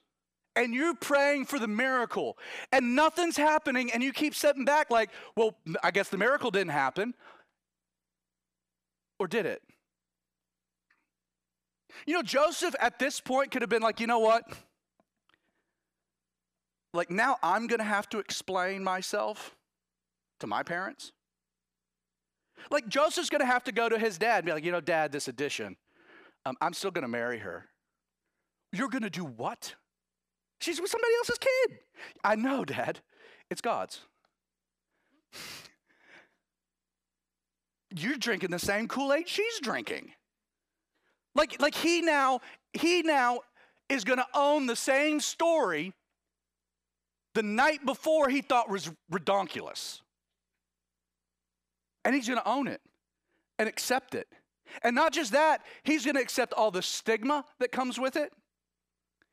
And 0.55 0.73
you're 0.73 0.95
praying 0.95 1.45
for 1.45 1.59
the 1.59 1.67
miracle 1.67 2.37
and 2.71 2.95
nothing's 2.95 3.35
happening 3.35 3.91
and 3.91 4.01
you 4.01 4.13
keep 4.13 4.33
stepping 4.33 4.63
back 4.63 4.89
like, 4.89 5.09
well, 5.35 5.55
I 5.83 5.91
guess 5.91 6.09
the 6.09 6.17
miracle 6.17 6.49
didn't 6.49 6.71
happen. 6.71 7.13
Or 9.19 9.27
did 9.27 9.45
it? 9.45 9.61
You 12.05 12.13
know, 12.13 12.21
Joseph 12.21 12.75
at 12.79 12.99
this 12.99 13.19
point 13.19 13.51
could 13.51 13.61
have 13.61 13.69
been 13.69 13.81
like, 13.81 13.99
you 13.99 14.07
know 14.07 14.19
what? 14.19 14.43
Like, 16.93 17.09
now 17.09 17.37
I'm 17.43 17.67
going 17.67 17.79
to 17.79 17.85
have 17.85 18.07
to 18.09 18.19
explain 18.19 18.83
myself 18.83 19.55
to 20.39 20.47
my 20.47 20.63
parents. 20.63 21.11
Like, 22.71 22.87
Joseph's 22.87 23.29
going 23.29 23.41
to 23.41 23.45
have 23.45 23.63
to 23.65 23.71
go 23.71 23.89
to 23.89 23.99
his 23.99 24.17
dad 24.17 24.37
and 24.37 24.45
be 24.45 24.51
like, 24.51 24.65
you 24.65 24.71
know, 24.71 24.81
dad, 24.81 25.11
this 25.11 25.27
addition, 25.27 25.75
um, 26.45 26.55
I'm 26.61 26.73
still 26.73 26.91
going 26.91 27.03
to 27.03 27.07
marry 27.07 27.39
her. 27.39 27.65
You're 28.71 28.89
going 28.89 29.03
to 29.03 29.09
do 29.09 29.25
what? 29.25 29.75
She's 30.59 30.81
with 30.81 30.89
somebody 30.89 31.13
else's 31.17 31.37
kid. 31.37 31.79
I 32.23 32.35
know, 32.35 32.65
dad. 32.65 32.99
It's 33.49 33.61
God's. 33.61 34.01
You're 37.95 38.17
drinking 38.17 38.51
the 38.51 38.59
same 38.59 38.87
Kool 38.87 39.13
Aid 39.13 39.29
she's 39.29 39.59
drinking. 39.61 40.11
Like, 41.33 41.61
like 41.61 41.75
he 41.75 42.01
now, 42.01 42.41
he 42.73 43.01
now 43.01 43.39
is 43.89 44.03
going 44.03 44.19
to 44.19 44.27
own 44.33 44.65
the 44.65 44.75
same 44.75 45.19
story 45.19 45.93
the 47.33 47.43
night 47.43 47.85
before 47.85 48.29
he 48.29 48.41
thought 48.41 48.69
was 48.69 48.91
redonkulous. 49.11 50.01
And 52.05 52.15
he's 52.15 52.27
going 52.27 52.39
to 52.39 52.47
own 52.47 52.67
it 52.67 52.79
and 53.59 53.67
accept 53.67 54.15
it. 54.15 54.27
And 54.83 54.95
not 54.95 55.11
just 55.11 55.33
that, 55.33 55.61
he's 55.83 56.05
going 56.05 56.15
to 56.15 56.21
accept 56.21 56.53
all 56.53 56.71
the 56.71 56.81
stigma 56.81 57.43
that 57.59 57.73
comes 57.73 57.99
with 57.99 58.15
it. 58.15 58.31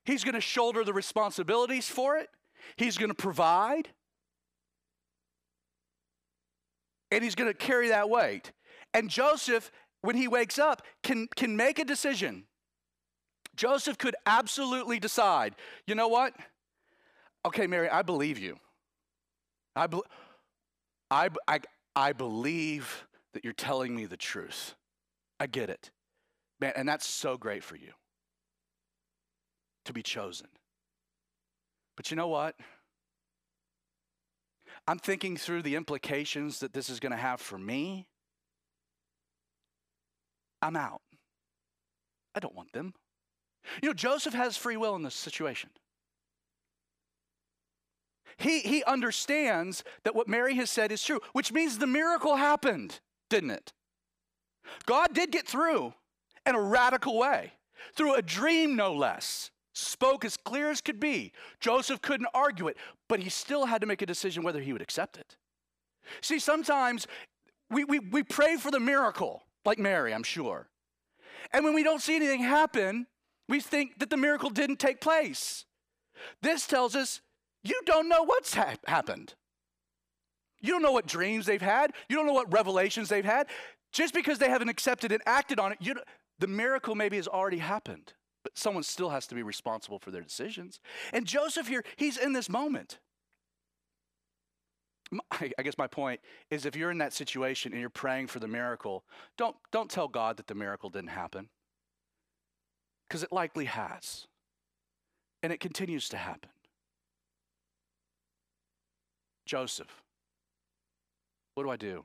He's 0.05 0.25
going 0.25 0.35
to 0.35 0.41
shoulder 0.41 0.83
the 0.83 0.93
responsibilities 0.93 1.89
for 1.89 2.17
it. 2.17 2.29
He's 2.77 2.99
going 2.99 3.11
to 3.11 3.15
provide. 3.15 3.89
And 7.13 7.23
he's 7.23 7.37
going 7.37 7.51
to 7.51 7.57
carry 7.57 7.91
that 7.91 8.11
weight. 8.11 8.51
And 8.93 9.09
Joseph 9.09 9.71
when 10.03 10.17
he 10.17 10.29
wakes 10.29 10.59
up, 10.59 10.83
can, 11.03 11.29
can 11.35 11.57
make 11.57 11.79
a 11.79 11.85
decision. 11.85 12.45
Joseph 13.57 13.99
could 13.99 14.17
absolutely 14.27 14.99
decide, 14.99 15.55
you 15.87 15.95
know 15.95 16.09
what? 16.09 16.35
Okay, 17.47 17.67
Mary, 17.67 17.89
I 17.89 18.03
believe 18.03 18.39
you. 18.39 18.59
I, 19.75 19.87
be- 19.87 20.03
I, 21.11 21.29
I, 21.49 21.61
I 21.95 22.13
believe 22.13 23.07
that 23.35 23.45
you're 23.45 23.53
telling 23.53 23.95
me 23.95 24.07
the 24.07 24.17
truth. 24.17 24.75
I 25.39 25.47
get 25.47 25.71
it. 25.71 25.91
Man, 26.61 26.73
and 26.77 26.89
that's 26.89 27.07
so 27.07 27.37
great 27.37 27.65
for 27.65 27.77
you 27.77 27.93
to 29.85 29.93
be 29.93 30.03
chosen. 30.03 30.49
But 31.97 32.11
you 32.11 32.17
know 32.17 32.29
what? 32.29 32.55
I'm 34.87 34.99
thinking 34.99 35.37
through 35.37 35.63
the 35.63 35.77
implications 35.77 36.61
that 36.61 36.73
this 36.73 36.89
is 36.89 37.01
going 37.01 37.13
to 37.13 37.19
have 37.19 37.41
for 37.41 37.59
me 37.59 38.07
I'm 40.63 40.77
out. 40.77 41.03
I 42.35 42.41
don't 42.41 42.55
want 42.55 42.73
them. 42.73 42.95
You 43.83 43.89
know, 43.89 43.95
Joseph 43.95 44.33
has 44.33 44.57
free 44.57 44.77
will 44.77 44.95
in 44.95 45.03
this 45.03 45.15
situation. 45.15 45.71
He, 48.37 48.61
he 48.61 48.85
understands 48.85 49.85
that 50.05 50.15
what 50.15 50.29
Mary 50.29 50.55
has 50.57 50.71
said 50.71 50.93
is 50.93 51.03
true, 51.03 51.21
which 51.33 51.53
means 51.53 51.79
the 51.79 51.87
miracle 51.87 52.37
happened, 52.37 53.01
didn't 53.31 53.51
it? 53.51 53.73
God 54.87 55.15
did 55.15 55.31
get 55.31 55.47
through 55.47 55.95
in 56.47 56.55
a 56.55 56.61
radical 56.61 57.19
way, 57.19 57.53
through 57.95 58.15
a 58.15 58.23
dream, 58.23 58.77
no 58.77 58.93
less. 58.95 59.51
Spoke 59.75 60.25
as 60.25 60.37
clear 60.37 60.71
as 60.71 60.81
could 60.81 61.01
be. 61.01 61.33
Joseph 61.59 62.03
couldn't 62.03 62.29
argue 62.35 62.69
it, 62.69 62.77
but 63.09 63.21
he 63.21 63.31
still 63.31 63.67
had 63.67 63.81
to 63.81 63.87
make 63.87 64.03
a 64.03 64.07
decision 64.07 64.43
whether 64.43 64.61
he 64.61 64.73
would 64.73 64.83
accept 64.83 65.17
it. 65.17 65.37
See, 66.21 66.39
sometimes 66.39 67.07
we, 67.71 67.85
we, 67.85 67.99
we 67.99 68.23
pray 68.23 68.57
for 68.57 68.71
the 68.71 68.81
miracle, 68.81 69.45
like 69.65 69.79
Mary, 69.79 70.13
I'm 70.13 70.23
sure. 70.23 70.69
And 71.53 71.65
when 71.65 71.75
we 71.75 71.83
don't 71.83 72.03
see 72.03 72.17
anything 72.17 72.43
happen, 72.43 73.07
we 73.49 73.61
think 73.61 73.99
that 73.99 74.11
the 74.11 74.17
miracle 74.17 74.51
didn't 74.51 74.79
take 74.79 75.01
place. 75.01 75.65
This 76.43 76.67
tells 76.67 76.95
us 76.95 77.21
you 77.63 77.81
don't 77.87 78.09
know 78.09 78.23
what's 78.23 78.55
ha- 78.55 78.77
happened. 78.87 79.35
You 80.61 80.73
don't 80.73 80.83
know 80.83 80.93
what 80.93 81.07
dreams 81.07 81.47
they've 81.47 81.61
had. 81.61 81.93
You 82.09 82.17
don't 82.17 82.27
know 82.27 82.33
what 82.33 82.53
revelations 82.53 83.09
they've 83.09 83.25
had. 83.25 83.49
Just 83.93 84.15
because 84.15 84.39
they 84.39 84.49
haven't 84.49 84.69
accepted 84.69 85.13
and 85.13 85.23
acted 85.27 85.59
on 85.59 85.73
it, 85.73 85.79
the 86.39 86.47
miracle 86.47 86.95
maybe 86.95 87.17
has 87.17 87.29
already 87.29 87.59
happened. 87.59 88.15
But 88.43 88.57
someone 88.57 88.83
still 88.83 89.11
has 89.11 89.27
to 89.29 89.35
be 89.35 89.43
responsible 89.43 89.99
for 89.99 90.11
their 90.11 90.23
decisions. 90.23 90.81
And 91.13 91.27
Joseph 91.27 91.69
here, 91.69 91.85
he's 91.97 92.17
in 92.17 92.33
this 92.33 92.49
moment. 92.49 92.99
I 95.31 95.63
guess 95.63 95.77
my 95.77 95.87
point 95.87 96.21
is 96.51 96.65
if 96.65 96.75
you're 96.75 96.91
in 96.91 96.99
that 96.99 97.13
situation 97.13 97.73
and 97.73 97.81
you're 97.81 97.91
praying 97.91 98.29
for 98.29 98.39
the 98.39 98.49
miracle, 98.49 99.05
don't, 99.37 99.57
don't 99.71 99.91
tell 99.91 100.09
God 100.09 100.39
that 100.39 100.47
the 100.47 100.55
miracle 100.55 100.89
didn't 100.89 101.11
happen. 101.11 101.51
Because 103.09 103.23
it 103.23 103.31
likely 103.31 103.67
has. 103.67 104.27
And 105.43 105.53
it 105.53 105.61
continues 105.61 106.09
to 106.11 106.17
happen. 106.17 106.51
Joseph, 109.47 110.03
what 111.55 111.65
do 111.65 111.71
I 111.71 111.77
do? 111.77 112.05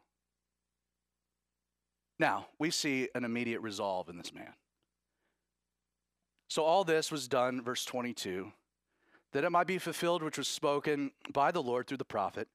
Now, 2.19 2.47
we 2.57 2.71
see 2.71 3.09
an 3.13 3.23
immediate 3.23 3.61
resolve 3.61 4.09
in 4.09 4.17
this 4.17 4.33
man. 4.33 4.53
So, 6.49 6.63
all 6.63 6.83
this 6.83 7.11
was 7.11 7.27
done, 7.27 7.61
verse 7.61 7.85
22, 7.85 8.51
that 9.33 9.43
it 9.43 9.51
might 9.51 9.67
be 9.67 9.77
fulfilled 9.77 10.23
which 10.23 10.37
was 10.37 10.47
spoken 10.47 11.11
by 11.31 11.51
the 11.51 11.61
Lord 11.61 11.87
through 11.87 11.97
the 11.97 12.05
prophet 12.05 12.47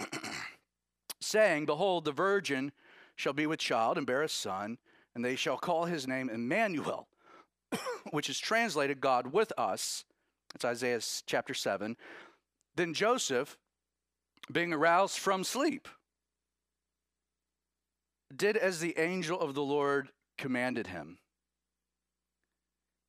saying, 1.20 1.66
Behold, 1.66 2.04
the 2.04 2.12
virgin 2.12 2.72
shall 3.16 3.32
be 3.32 3.46
with 3.46 3.58
child 3.58 3.98
and 3.98 4.06
bear 4.06 4.22
a 4.22 4.28
son, 4.28 4.78
and 5.14 5.24
they 5.24 5.36
shall 5.36 5.56
call 5.56 5.84
his 5.84 6.08
name 6.08 6.30
Emmanuel, 6.30 7.08
which 8.10 8.30
is 8.30 8.38
translated 8.38 9.00
God 9.00 9.32
with 9.32 9.52
us. 9.58 10.04
It's 10.54 10.64
Isaiah 10.64 11.00
chapter 11.26 11.54
7. 11.54 11.96
Then 12.76 12.94
Joseph, 12.94 13.58
being 14.50 14.72
aroused 14.72 15.18
from 15.18 15.44
sleep, 15.44 15.88
did 18.34 18.56
as 18.56 18.80
the 18.80 18.98
angel 18.98 19.40
of 19.40 19.54
the 19.54 19.62
Lord 19.62 20.10
commanded 20.38 20.88
him, 20.88 21.18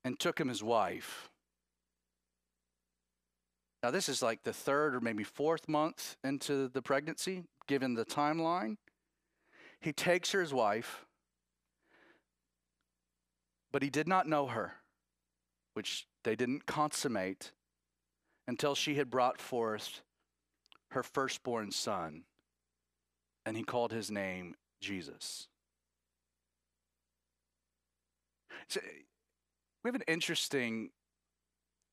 and 0.03 0.19
took 0.19 0.39
him 0.39 0.47
his 0.47 0.63
wife 0.63 1.29
now, 3.85 3.91
this 3.91 4.09
is 4.09 4.23
like 4.23 4.41
the 4.41 4.51
third 4.51 4.95
or 4.95 4.99
maybe 4.99 5.23
fourth 5.23 5.69
month 5.69 6.17
into 6.23 6.67
the 6.69 6.81
pregnancy, 6.81 7.43
given 7.67 7.93
the 7.93 8.03
timeline. 8.03 8.77
He 9.79 9.93
takes 9.93 10.31
her 10.31 10.41
as 10.41 10.51
wife, 10.51 11.05
but 13.71 13.83
he 13.83 13.91
did 13.91 14.07
not 14.07 14.27
know 14.27 14.47
her, 14.47 14.77
which 15.75 16.07
they 16.23 16.35
didn't 16.35 16.65
consummate 16.65 17.51
until 18.47 18.73
she 18.73 18.95
had 18.95 19.11
brought 19.11 19.39
forth 19.39 20.01
her 20.95 21.03
firstborn 21.03 21.71
son, 21.71 22.23
and 23.45 23.55
he 23.55 23.63
called 23.63 23.91
his 23.91 24.09
name 24.09 24.55
Jesus. 24.81 25.47
So 28.67 28.79
we 29.83 29.89
have 29.89 29.95
an 29.95 30.03
interesting 30.07 30.89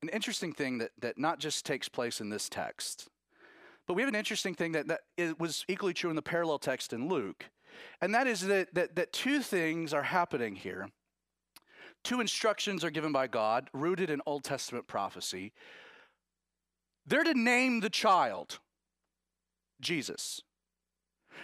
an 0.02 0.08
interesting 0.08 0.52
thing 0.52 0.78
that, 0.78 0.90
that 1.00 1.16
not 1.16 1.38
just 1.38 1.64
takes 1.64 1.88
place 1.88 2.20
in 2.20 2.28
this 2.28 2.48
text, 2.48 3.08
but 3.86 3.94
we 3.94 4.02
have 4.02 4.08
an 4.08 4.16
interesting 4.16 4.52
thing 4.52 4.72
that, 4.72 4.88
that 4.88 5.02
it 5.16 5.38
was 5.38 5.64
equally 5.68 5.94
true 5.94 6.10
in 6.10 6.16
the 6.16 6.22
parallel 6.22 6.58
text 6.58 6.92
in 6.92 7.08
Luke. 7.08 7.44
And 8.00 8.12
that 8.12 8.26
is 8.26 8.40
that, 8.42 8.74
that, 8.74 8.96
that 8.96 9.12
two 9.12 9.42
things 9.42 9.94
are 9.94 10.02
happening 10.02 10.56
here. 10.56 10.88
Two 12.02 12.20
instructions 12.20 12.82
are 12.82 12.90
given 12.90 13.12
by 13.12 13.28
God, 13.28 13.70
rooted 13.72 14.10
in 14.10 14.20
Old 14.26 14.42
Testament 14.42 14.88
prophecy. 14.88 15.52
They're 17.06 17.22
to 17.22 17.34
name 17.34 17.78
the 17.78 17.90
child 17.90 18.58
Jesus. 19.82 20.40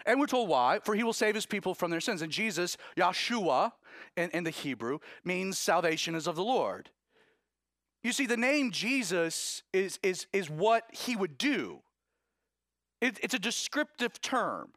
And 0.07 0.21
we're 0.21 0.27
told 0.27 0.49
why. 0.49 0.81
For 0.85 0.95
he 0.95 1.03
will 1.03 1.13
save 1.13 1.35
his 1.35 1.47
people 1.47 1.75
from 1.75 1.91
their 1.91 2.01
sins. 2.01 2.23
And 2.23 2.33
Jesus, 2.33 2.77
Yeshua, 2.97 3.73
in, 4.17 4.31
in 4.31 4.45
the 4.45 4.51
Hebrew, 4.51 4.99
means 5.25 5.59
salvation 5.59 6.15
is 6.15 6.27
of 6.27 6.37
the 6.37 6.45
Lord. 6.45 6.91
You 8.03 8.13
see, 8.13 8.27
the 8.27 8.37
name 8.37 8.71
Jesus 8.71 9.63
is, 9.73 9.99
is, 10.03 10.27
is 10.33 10.49
what 10.49 10.85
he 10.93 11.17
would 11.17 11.37
do, 11.37 11.81
it, 13.01 13.19
it's 13.23 13.35
a 13.35 13.39
descriptive 13.39 14.21
term. 14.21 14.71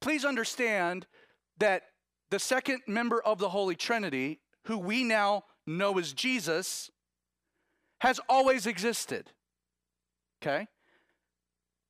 Please 0.00 0.24
understand 0.24 1.06
that 1.58 1.82
the 2.30 2.38
second 2.38 2.80
member 2.86 3.22
of 3.22 3.38
the 3.38 3.50
Holy 3.50 3.76
Trinity, 3.76 4.40
who 4.66 4.78
we 4.78 5.04
now 5.04 5.44
know 5.66 5.98
as 5.98 6.12
Jesus, 6.12 6.90
has 8.00 8.18
always 8.28 8.66
existed. 8.66 9.30
Okay? 10.42 10.66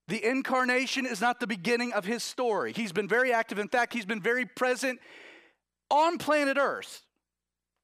The 0.09 0.25
incarnation 0.25 1.07
is 1.07 1.21
not 1.21 1.41
the 1.41 1.47
beginning 1.47 1.93
of 1.93 2.05
his 2.05 2.23
story. 2.23 2.73
He's 2.73 2.93
been 2.93 3.09
very 3.09 3.33
active. 3.33 3.59
In 3.59 3.69
fact, 3.69 3.93
he's 3.93 4.05
been 4.05 4.21
very 4.21 4.45
present 4.45 5.01
on 5.91 6.19
planet 6.19 6.57
Earth 6.59 7.03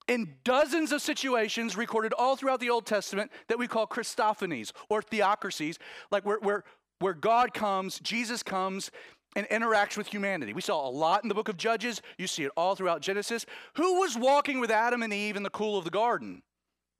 in 0.09 0.35
dozens 0.43 0.91
of 0.91 1.03
situations 1.03 1.77
recorded 1.77 2.13
all 2.15 2.35
throughout 2.35 2.61
the 2.61 2.71
Old 2.71 2.87
Testament 2.87 3.31
that 3.49 3.59
we 3.59 3.69
call 3.69 3.87
Christophanies 3.87 4.73
or 4.89 5.03
theophanies, 5.03 5.77
like 6.11 6.25
where, 6.25 6.39
where, 6.41 6.65
where 6.99 7.15
God 7.15 7.55
comes, 7.55 8.01
Jesus 8.01 8.43
comes, 8.43 8.91
and 9.37 9.47
interacts 9.51 9.97
with 9.97 10.09
humanity. 10.09 10.55
We 10.55 10.63
saw 10.63 10.89
a 10.89 10.91
lot 10.91 11.23
in 11.23 11.29
the 11.29 11.35
book 11.35 11.51
of 11.51 11.59
Judges. 11.59 12.01
You 12.17 12.27
see 12.27 12.45
it 12.45 12.51
all 12.57 12.75
throughout 12.75 13.03
Genesis. 13.03 13.45
Who 13.75 14.01
was 14.01 14.17
walking 14.17 14.59
with 14.59 14.71
Adam 14.71 15.03
and 15.03 15.13
Eve 15.13 15.37
in 15.37 15.43
the 15.43 15.51
cool 15.51 15.77
of 15.77 15.85
the 15.85 15.91
garden? 15.91 16.43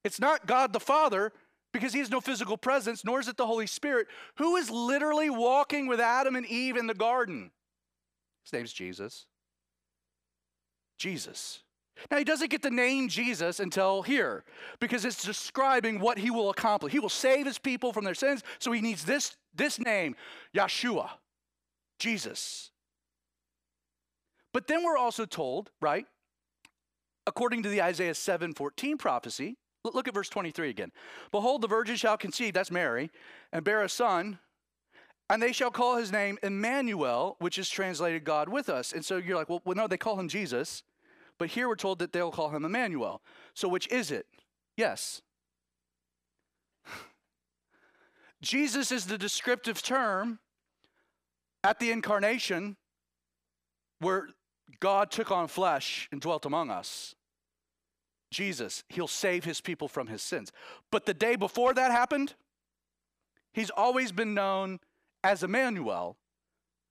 It's 0.05 0.21
not 0.21 0.47
God 0.47 0.73
the 0.73 0.81
Father, 0.81 1.33
because 1.73 1.93
he 1.93 1.99
has 1.99 2.11
no 2.11 2.21
physical 2.21 2.57
presence, 2.57 3.05
nor 3.05 3.21
is 3.21 3.29
it 3.29 3.37
the 3.37 3.47
Holy 3.47 3.67
Spirit, 3.67 4.07
who 4.37 4.57
is 4.57 4.71
literally 4.71 5.31
walking 5.31 5.87
with 5.87 6.01
Adam 6.01 6.37
and 6.37 6.47
Eve 6.47 6.77
in 6.77 6.87
the 6.87 6.95
garden. 6.95 7.51
His 8.45 8.53
name's 8.53 8.73
Jesus. 8.73 9.27
Jesus. 10.97 11.61
Now, 12.11 12.19
he 12.19 12.25
doesn't 12.25 12.51
get 12.51 12.63
the 12.63 12.71
name 12.71 13.09
Jesus 13.09 13.61
until 13.61 14.03
here 14.03 14.45
because 14.81 15.05
it's 15.05 15.25
describing 15.25 15.99
what 15.99 16.19
he 16.19 16.31
will 16.31 16.51
accomplish. 16.51 16.93
He 16.93 17.01
will 17.01 17.09
save 17.09 17.45
his 17.45 17.59
people 17.59 17.93
from 17.93 18.05
their 18.05 18.15
sins, 18.15 18.43
so 18.59 18.73
he 18.73 18.81
needs 18.81 19.05
this, 19.05 19.37
this 19.55 19.79
name, 19.79 20.15
Yeshua, 20.55 21.11
Jesus. 21.99 22.71
But 24.53 24.69
then 24.69 24.85
we're 24.85 24.97
also 24.97 25.25
told, 25.25 25.71
right, 25.81 26.07
according 27.27 27.63
to 27.65 27.69
the 27.69 27.83
Isaiah 27.83 28.15
7:14 28.15 28.99
prophecy, 28.99 29.57
Look 29.95 30.09
at 30.09 30.15
verse 30.15 30.29
23 30.29 30.71
again. 30.71 30.93
Behold, 31.31 31.63
the 31.63 31.69
virgin 31.69 31.97
shall 31.97 32.17
conceive, 32.17 32.55
that's 32.55 32.71
Mary, 32.71 33.11
and 33.53 33.65
bear 33.65 33.83
a 33.83 33.89
son, 33.89 34.39
and 35.31 35.43
they 35.43 35.53
shall 35.53 35.71
call 35.71 35.97
his 35.97 36.11
name 36.11 36.39
Emmanuel, 36.43 37.37
which 37.39 37.59
is 37.59 37.69
translated 37.69 38.25
God 38.25 38.49
with 38.49 38.69
us. 38.69 38.93
And 38.93 39.05
so 39.05 39.17
you're 39.17 39.37
like, 39.37 39.49
well, 39.49 39.63
well, 39.65 39.77
no, 39.77 39.87
they 39.87 39.99
call 39.99 40.19
him 40.19 40.29
Jesus, 40.29 40.83
but 41.37 41.51
here 41.51 41.69
we're 41.69 41.77
told 41.77 41.99
that 41.99 42.13
they'll 42.13 42.31
call 42.31 42.51
him 42.51 42.65
Emmanuel. 42.65 43.21
So 43.55 43.69
which 43.69 43.87
is 43.89 44.11
it? 44.11 44.27
Yes. 44.77 45.23
Jesus 48.43 48.91
is 48.91 49.07
the 49.07 49.19
descriptive 49.19 49.83
term 49.83 50.39
at 51.63 51.79
the 51.79 51.91
incarnation 51.91 52.77
where 54.01 54.29
God 54.81 55.11
took 55.11 55.31
on 55.31 55.49
flesh 55.49 56.09
and 56.13 56.21
dwelt 56.21 56.47
among 56.47 56.71
us. 56.71 57.15
Jesus, 58.31 58.85
he'll 58.89 59.09
save 59.09 59.45
his 59.45 59.61
people 59.61 59.89
from 59.89 60.07
his 60.07 60.23
sins. 60.23 60.53
But 60.91 61.07
the 61.07 61.15
day 61.15 61.37
before 61.37 61.75
that 61.75 61.91
happened, 61.91 62.35
he's 63.53 63.71
always 63.71 64.13
been 64.13 64.35
known 64.35 64.81
as 65.25 65.43
Emmanuel, 65.43 66.17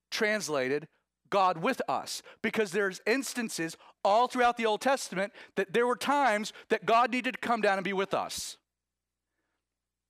translated 0.09 0.87
God 1.29 1.57
with 1.57 1.81
us, 1.87 2.21
because 2.41 2.71
there's 2.71 3.01
instances 3.05 3.77
all 4.03 4.27
throughout 4.27 4.57
the 4.57 4.65
Old 4.65 4.81
Testament 4.81 5.33
that 5.55 5.73
there 5.73 5.85
were 5.85 5.95
times 5.95 6.53
that 6.69 6.85
God 6.85 7.11
needed 7.11 7.33
to 7.33 7.39
come 7.39 7.61
down 7.61 7.77
and 7.77 7.83
be 7.83 7.93
with 7.93 8.13
us. 8.13 8.57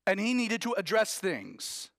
And 0.06 0.20
he 0.20 0.34
needed 0.34 0.62
to 0.62 0.74
address 0.74 1.18
things. 1.18 1.90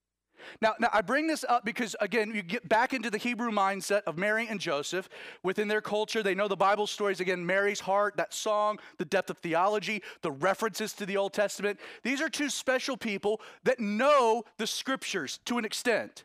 Now, 0.61 0.75
now, 0.79 0.89
I 0.93 1.01
bring 1.01 1.27
this 1.27 1.45
up 1.49 1.65
because, 1.65 1.95
again, 2.01 2.33
you 2.35 2.43
get 2.43 2.69
back 2.69 2.93
into 2.93 3.11
the 3.11 3.19
Hebrew 3.19 3.51
mindset 3.51 4.03
of 4.03 4.19
Mary 4.19 4.47
and 4.49 4.61
Joseph. 4.61 5.09
Within 5.43 5.69
their 5.69 5.81
culture, 5.81 6.23
they 6.23 6.35
know 6.35 6.49
the 6.49 6.57
Bible 6.57 6.87
stories. 6.87 7.21
Again, 7.21 7.45
Mary's 7.45 7.81
heart, 7.81 8.17
that 8.17 8.33
song, 8.35 8.79
the 8.99 9.05
depth 9.05 9.31
of 9.31 9.39
theology, 9.39 10.03
the 10.23 10.31
references 10.31 10.93
to 10.95 11.07
the 11.07 11.17
Old 11.17 11.33
Testament. 11.33 11.79
These 12.03 12.21
are 12.21 12.29
two 12.29 12.51
special 12.51 12.97
people 12.97 13.41
that 13.65 13.81
know 13.81 14.45
the 14.59 14.67
scriptures 14.67 15.39
to 15.47 15.59
an 15.59 15.65
extent. 15.65 16.25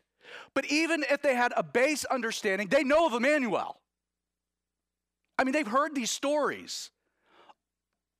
But 0.54 0.66
even 0.66 1.04
if 1.10 1.22
they 1.22 1.34
had 1.34 1.52
a 1.56 1.62
base 1.62 2.04
understanding, 2.04 2.68
they 2.68 2.84
know 2.84 3.06
of 3.06 3.12
Emmanuel. 3.12 3.80
I 5.38 5.44
mean, 5.44 5.52
they've 5.52 5.66
heard 5.66 5.94
these 5.94 6.10
stories 6.10 6.90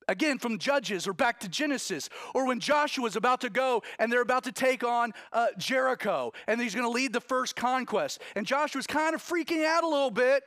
again 0.07 0.37
from 0.37 0.57
Judges 0.57 1.07
or 1.07 1.13
back 1.13 1.39
to 1.41 1.49
Genesis, 1.49 2.09
or 2.33 2.47
when 2.47 2.59
Joshua's 2.59 3.15
about 3.15 3.41
to 3.41 3.49
go 3.49 3.83
and 3.99 4.11
they're 4.11 4.21
about 4.21 4.43
to 4.45 4.51
take 4.51 4.83
on 4.83 5.13
uh, 5.33 5.47
Jericho 5.57 6.33
and 6.47 6.61
he's 6.61 6.75
going 6.75 6.85
to 6.85 6.91
lead 6.91 7.13
the 7.13 7.21
first 7.21 7.55
conquest. 7.55 8.21
And 8.35 8.45
Joshua's 8.45 8.87
kind 8.87 9.15
of 9.15 9.23
freaking 9.23 9.65
out 9.65 9.83
a 9.83 9.87
little 9.87 10.11
bit. 10.11 10.43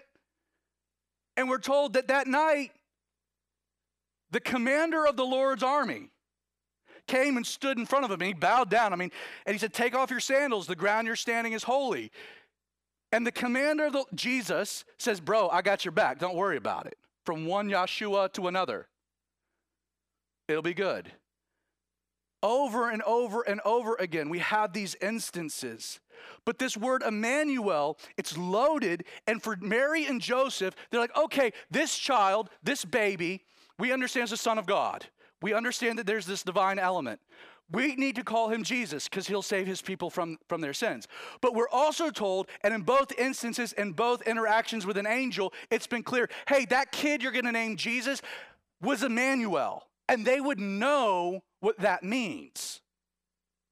And 1.36 1.48
we're 1.48 1.58
told 1.58 1.92
that 1.92 2.08
that 2.08 2.26
night, 2.26 2.72
the 4.30 4.40
commander 4.40 5.06
of 5.06 5.16
the 5.16 5.24
Lord's 5.24 5.62
army 5.62 6.10
came 7.06 7.36
and 7.36 7.46
stood 7.46 7.78
in 7.78 7.86
front 7.86 8.04
of 8.04 8.10
him 8.10 8.20
and 8.20 8.28
he 8.28 8.34
bowed 8.34 8.70
down. 8.70 8.92
I 8.92 8.96
mean, 8.96 9.10
and 9.46 9.54
he 9.54 9.58
said, 9.58 9.72
Take 9.72 9.94
off 9.94 10.10
your 10.10 10.20
sandals, 10.20 10.66
the 10.66 10.76
ground 10.76 11.06
you're 11.06 11.16
standing 11.16 11.52
is 11.52 11.62
holy. 11.62 12.12
And 13.10 13.26
the 13.26 13.32
commander 13.32 13.86
of 13.86 13.94
the, 13.94 14.04
Jesus 14.14 14.84
says, 14.98 15.18
Bro, 15.18 15.48
I 15.48 15.62
got 15.62 15.84
your 15.84 15.92
back. 15.92 16.18
Don't 16.18 16.36
worry 16.36 16.56
about 16.56 16.86
it. 16.86 16.98
From 17.24 17.46
one 17.46 17.68
Yeshua 17.68 18.32
to 18.34 18.48
another. 18.48 18.88
It'll 20.48 20.62
be 20.62 20.74
good. 20.74 21.12
Over 22.42 22.90
and 22.90 23.02
over 23.02 23.42
and 23.42 23.60
over 23.64 23.96
again, 23.96 24.28
we 24.28 24.38
have 24.38 24.72
these 24.72 24.96
instances. 25.02 26.00
But 26.44 26.58
this 26.58 26.76
word 26.76 27.02
Emmanuel, 27.02 27.98
it's 28.16 28.36
loaded. 28.36 29.04
And 29.26 29.42
for 29.42 29.56
Mary 29.60 30.06
and 30.06 30.20
Joseph, 30.20 30.74
they're 30.90 31.00
like, 31.00 31.16
okay, 31.16 31.52
this 31.70 31.96
child, 31.96 32.48
this 32.62 32.84
baby, 32.84 33.44
we 33.78 33.92
understand 33.92 34.24
is 34.24 34.30
the 34.30 34.36
Son 34.36 34.58
of 34.58 34.66
God. 34.66 35.06
We 35.42 35.52
understand 35.52 35.98
that 35.98 36.06
there's 36.06 36.26
this 36.26 36.42
divine 36.42 36.78
element. 36.78 37.20
We 37.70 37.96
need 37.96 38.16
to 38.16 38.24
call 38.24 38.48
him 38.48 38.64
Jesus 38.64 39.08
because 39.08 39.26
he'll 39.26 39.42
save 39.42 39.66
his 39.66 39.82
people 39.82 40.08
from, 40.08 40.38
from 40.48 40.62
their 40.62 40.72
sins. 40.72 41.06
But 41.42 41.54
we're 41.54 41.68
also 41.68 42.10
told, 42.10 42.48
and 42.62 42.72
in 42.72 42.80
both 42.80 43.12
instances, 43.18 43.74
in 43.74 43.92
both 43.92 44.22
interactions 44.22 44.86
with 44.86 44.96
an 44.96 45.06
angel, 45.06 45.52
it's 45.70 45.86
been 45.86 46.02
clear 46.02 46.30
hey, 46.48 46.64
that 46.66 46.92
kid 46.92 47.22
you're 47.22 47.32
going 47.32 47.44
to 47.44 47.52
name 47.52 47.76
Jesus 47.76 48.22
was 48.80 49.02
Emmanuel 49.02 49.87
and 50.08 50.24
they 50.24 50.40
would 50.40 50.58
know 50.58 51.42
what 51.60 51.78
that 51.78 52.02
means. 52.02 52.80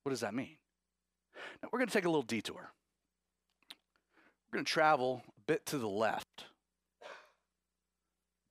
What 0.03 0.11
does 0.11 0.21
that 0.21 0.35
mean? 0.35 0.57
Now, 1.63 1.69
we're 1.73 1.79
going 1.79 1.89
to 1.89 1.95
take 1.95 2.05
a 2.05 2.09
little 2.09 2.23
detour. 2.23 2.71
We're 4.47 4.57
going 4.59 4.65
to 4.65 4.71
travel 4.71 5.23
a 5.27 5.41
bit 5.47 5.67
to 5.67 5.79
the 5.79 5.89
left, 5.89 6.45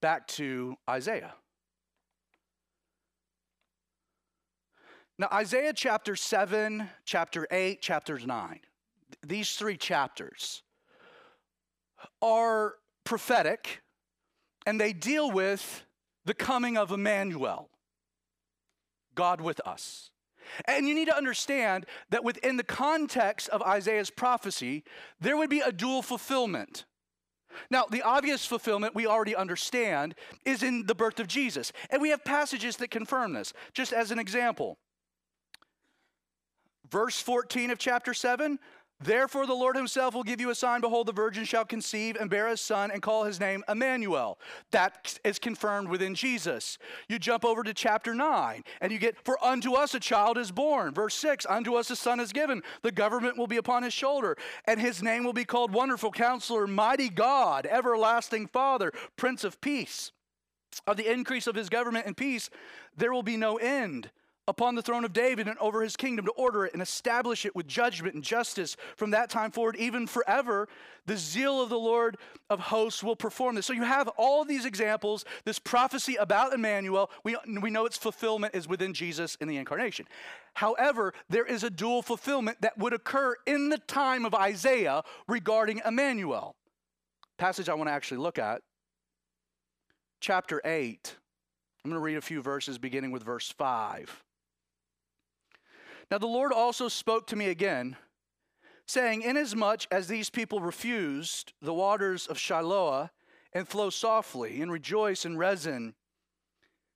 back 0.02 0.28
to 0.28 0.76
Isaiah. 0.90 1.34
Now, 5.18 5.30
Isaiah 5.32 5.72
chapter 5.74 6.18
7, 6.18 6.90
chapter 7.06 7.48
8, 7.50 7.82
chapter 7.82 8.20
9, 8.20 8.60
these 9.26 9.52
three 9.52 9.78
chapters 9.78 10.62
are 12.22 12.76
prophetic 13.06 13.82
and 14.66 14.82
they 14.82 14.92
deal 14.92 15.32
with 15.32 15.86
the 16.26 16.34
coming 16.34 16.76
of 16.76 16.92
Emmanuel. 16.92 17.70
God 19.16 19.42
with 19.42 19.60
us. 19.66 20.12
And 20.66 20.88
you 20.88 20.94
need 20.94 21.08
to 21.08 21.18
understand 21.18 21.86
that 22.10 22.24
within 22.24 22.58
the 22.58 22.64
context 22.64 23.50
of 23.50 23.62
Isaiah's 23.64 24.12
prophecy, 24.12 24.84
there 25.20 25.38
would 25.38 25.50
be 25.50 25.62
a 25.62 25.72
dual 25.72 26.02
fulfillment. 26.02 26.86
Now, 27.70 27.86
the 27.90 28.02
obvious 28.02 28.46
fulfillment 28.46 28.96
we 28.96 29.08
already 29.08 29.36
understand 29.36 30.16
is 30.46 30.62
in 30.62 30.86
the 30.86 30.96
birth 30.96 31.20
of 31.20 31.28
Jesus. 31.28 31.72
And 31.90 32.02
we 32.02 32.10
have 32.10 32.24
passages 32.24 32.78
that 32.78 32.92
confirm 32.92 33.34
this. 33.34 33.54
Just 33.74 33.94
as 33.94 34.12
an 34.12 34.20
example, 34.20 34.78
verse 36.90 37.20
14 37.20 37.72
of 37.72 37.80
chapter 37.80 38.14
7 38.14 38.60
Therefore, 39.02 39.46
the 39.46 39.54
Lord 39.54 39.76
himself 39.76 40.16
will 40.16 40.24
give 40.24 40.40
you 40.40 40.50
a 40.50 40.56
sign. 40.56 40.80
Behold, 40.80 41.08
the 41.08 41.14
virgin 41.14 41.44
shall 41.44 41.66
conceive 41.66 42.16
and 42.16 42.30
bear 42.30 42.48
a 42.48 42.56
son 42.56 42.92
and 42.92 43.02
call 43.02 43.26
his 43.26 43.42
name 43.42 43.62
Emmanuel. 43.68 44.40
That 44.72 45.20
is 45.26 45.38
confirmed 45.38 45.90
within 45.90 46.16
Jesus. 46.16 46.78
You 47.10 47.20
jump 47.20 47.44
over 47.44 47.62
to 47.64 47.74
chapter 47.74 48.16
9 48.16 48.64
and 48.80 48.92
you 48.94 48.98
get, 48.98 49.18
For 49.26 49.44
unto 49.44 49.74
us 49.74 49.94
a 49.96 50.00
child 50.00 50.38
is 50.38 50.50
born. 50.50 50.94
Verse 50.94 51.16
6 51.16 51.46
Unto 51.48 51.76
us 51.76 51.90
a 51.90 51.96
son 51.96 52.22
is 52.22 52.32
given. 52.32 52.64
The 52.84 52.92
government 52.92 53.38
will 53.38 53.48
be 53.48 53.58
upon 53.58 53.84
his 53.84 53.94
shoulder, 53.94 54.38
and 54.66 54.80
his 54.80 55.04
name 55.04 55.26
will 55.26 55.34
be 55.34 55.46
called 55.46 55.74
Wonderful 55.74 56.12
Counselor, 56.12 56.66
Mighty 56.66 57.10
God, 57.10 57.66
Everlasting 57.66 58.48
Father, 58.48 58.94
Prince 59.18 59.44
of 59.44 59.60
Peace. 59.60 60.14
Of 60.88 60.98
the 60.98 61.12
increase 61.12 61.48
of 61.48 61.56
his 61.56 61.70
government 61.70 62.06
and 62.06 62.18
peace, 62.18 62.50
there 62.96 63.14
will 63.14 63.24
be 63.24 63.38
no 63.38 63.58
end 63.58 64.10
upon 64.48 64.76
the 64.76 64.82
throne 64.82 65.04
of 65.04 65.14
David 65.14 65.48
and 65.48 65.58
over 65.60 65.82
his 65.82 65.96
kingdom 65.96 66.26
to 66.26 66.32
order 66.32 66.66
it 66.66 66.74
and 66.74 66.82
establish 66.82 67.46
it 67.46 67.56
with 67.56 67.68
judgment 67.68 68.14
and 68.14 68.24
justice 68.24 68.78
from 68.96 69.12
that 69.12 69.30
time 69.30 69.52
forward, 69.52 69.76
even 69.78 70.06
forever. 70.08 70.68
The 71.08 71.18
zeal 71.18 71.62
of 71.62 71.70
the 71.70 71.80
Lord 71.80 72.18
of 72.50 72.60
hosts 72.60 73.04
will 73.04 73.16
perform 73.16 73.56
this. 73.56 73.66
So 73.66 73.74
you 73.74 73.84
have 73.84 74.08
all 74.18 74.46
these 74.46 74.66
examples, 74.66 75.26
this 75.46 75.60
prophecy 75.60 76.16
about 76.16 76.54
Emmanuel. 76.54 77.10
We, 77.24 77.38
we 77.62 77.70
know 77.70 77.86
its 77.86 77.98
fulfillment 77.98 78.56
is 78.56 78.68
within 78.68 78.94
Jesus 78.94 79.36
in 79.42 79.48
the 79.48 79.58
incarnation. 79.58 80.06
However, 80.54 81.14
there 81.30 81.46
is 81.46 81.64
a 81.64 81.70
dual 81.70 82.02
fulfillment 82.02 82.62
that 82.62 82.78
would 82.78 82.94
occur 82.94 83.36
in 83.46 83.70
the 83.70 83.78
time 83.78 84.26
of 84.26 84.34
Isaiah 84.34 85.04
regarding 85.28 85.82
Emmanuel. 85.86 86.56
Passage 87.38 87.68
I 87.68 87.74
want 87.74 87.90
to 87.90 87.94
actually 87.94 88.20
look 88.20 88.40
at, 88.40 88.62
chapter 90.22 90.62
8. 90.64 91.16
I'm 91.84 91.92
going 91.92 92.00
to 92.00 92.04
read 92.04 92.18
a 92.18 92.22
few 92.22 92.42
verses 92.42 92.78
beginning 92.78 93.12
with 93.12 93.24
verse 93.24 93.52
5. 93.52 94.25
Now 96.12 96.18
the 96.18 96.28
Lord 96.28 96.52
also 96.52 96.88
spoke 96.88 97.28
to 97.28 97.36
me 97.36 97.48
again, 97.50 97.98
saying, 98.86 99.24
Inasmuch 99.24 99.82
as 99.92 100.08
these 100.08 100.30
people 100.30 100.60
refused 100.60 101.54
the 101.62 101.74
waters 101.74 102.28
of 102.28 102.38
Shiloah 102.38 103.10
and 103.54 103.68
flow 103.68 103.90
softly, 103.90 104.62
and 104.62 104.72
rejoice 104.72 105.26
in 105.26 105.38
Rezin 105.38 105.96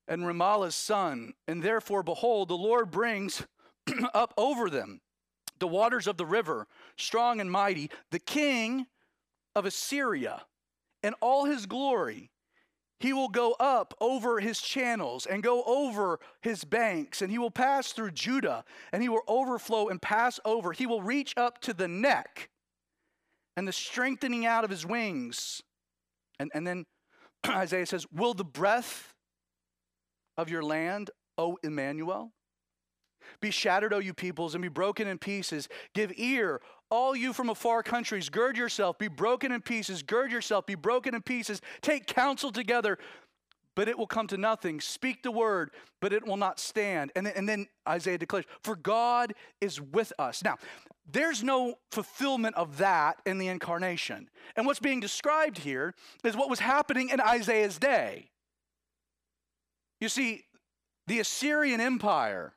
and 0.07 0.23
Remaliah's 0.23 0.75
son, 0.75 1.33
and 1.47 1.63
therefore, 1.63 2.03
behold, 2.03 2.49
the 2.49 2.57
Lord 2.57 2.91
brings 2.91 3.45
up 4.13 4.33
over 4.37 4.69
them 4.69 5.01
the 5.59 5.67
waters 5.67 6.07
of 6.07 6.17
the 6.17 6.25
river, 6.25 6.67
strong 6.97 7.39
and 7.39 7.51
mighty, 7.51 7.89
the 8.11 8.19
king 8.19 8.87
of 9.55 9.65
Assyria, 9.65 10.43
and 11.03 11.15
all 11.21 11.45
his 11.45 11.65
glory 11.65 12.29
he 12.99 13.13
will 13.13 13.29
go 13.29 13.53
up 13.59 13.93
over 14.01 14.39
his 14.39 14.62
channels 14.62 15.25
and 15.25 15.41
go 15.41 15.63
over 15.63 16.19
his 16.41 16.63
banks, 16.65 17.21
and 17.21 17.31
he 17.31 17.38
will 17.38 17.51
pass 17.51 17.93
through 17.93 18.12
Judah, 18.12 18.65
and 18.91 19.01
he 19.01 19.09
will 19.09 19.21
overflow 19.27 19.88
and 19.88 20.01
pass 20.01 20.39
over. 20.43 20.73
He 20.73 20.85
will 20.85 21.01
reach 21.01 21.33
up 21.38 21.62
to 21.62 21.73
the 21.73 21.88
neck 21.88 22.49
and 23.55 23.67
the 23.67 23.73
strengthening 23.73 24.45
out 24.45 24.63
of 24.63 24.69
his 24.69 24.85
wings. 24.85 25.62
And, 26.39 26.51
and 26.53 26.67
then 26.67 26.85
Isaiah 27.47 27.85
says, 27.85 28.05
Will 28.12 28.33
the 28.33 28.45
breath 28.45 29.13
of 30.38 30.49
your 30.49 30.63
land, 30.63 31.09
O 31.38 31.57
Emmanuel? 31.63 32.31
Be 33.41 33.51
shattered, 33.51 33.93
O 33.93 33.99
you 33.99 34.13
peoples, 34.13 34.55
and 34.55 34.62
be 34.62 34.69
broken 34.69 35.07
in 35.07 35.17
pieces. 35.17 35.69
Give 35.93 36.12
ear, 36.17 36.62
all 36.89 37.15
you 37.15 37.34
from 37.34 37.49
afar 37.49 37.84
countries, 37.84 38.30
gird 38.30 38.58
yourself, 38.58 38.97
be 38.97 39.08
broken 39.08 39.52
in 39.52 39.62
pieces, 39.62 40.02
gird 40.04 40.32
yourself, 40.32 40.65
be 40.65 40.75
broken 40.75 41.13
in 41.13 41.21
pieces. 41.21 41.62
Take 41.82 42.08
counsel 42.08 42.52
together, 42.52 42.97
but 43.75 43.88
it 43.88 43.97
will 43.97 44.08
come 44.08 44.28
to 44.28 44.38
nothing. 44.38 44.82
Speak 44.82 45.23
the 45.23 45.32
word, 45.32 45.71
but 46.02 46.13
it 46.13 46.25
will 46.25 46.38
not 46.38 46.60
stand. 46.60 47.12
And 47.15 47.25
then, 47.25 47.34
and 47.36 47.47
then 47.47 47.67
Isaiah 47.88 48.17
declares, 48.17 48.45
For 48.63 48.75
God 48.75 49.34
is 49.62 49.80
with 49.80 50.12
us. 50.17 50.43
Now, 50.43 50.58
there's 51.12 51.43
no 51.43 51.75
fulfillment 51.91 52.56
of 52.56 52.78
that 52.78 53.21
in 53.25 53.38
the 53.38 53.47
incarnation. 53.47 54.30
And 54.56 54.65
what's 54.65 54.80
being 54.80 54.99
described 54.99 55.58
here 55.58 55.93
is 56.23 56.36
what 56.36 56.49
was 56.49 56.60
happening 56.60 57.10
in 57.10 57.19
Isaiah's 57.19 57.80
day. 57.80 58.30
You 59.99 60.10
see, 60.10 60.45
the 61.08 61.19
Assyrian 61.19 61.82
Empire 61.82 62.54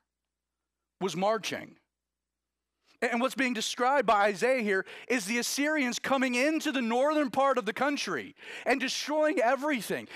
was 1.01 1.16
marching. 1.16 1.77
And 3.02 3.20
what's 3.20 3.34
being 3.34 3.52
described 3.52 4.06
by 4.06 4.26
Isaiah 4.26 4.62
here 4.62 4.86
is 5.08 5.24
the 5.24 5.38
Assyrians 5.38 5.98
coming 5.98 6.36
into 6.36 6.70
the 6.70 6.80
northern 6.80 7.30
part 7.30 7.58
of 7.58 7.66
the 7.66 7.72
country 7.72 8.36
and 8.64 8.80
destroying 8.80 9.40
everything, 9.40 10.06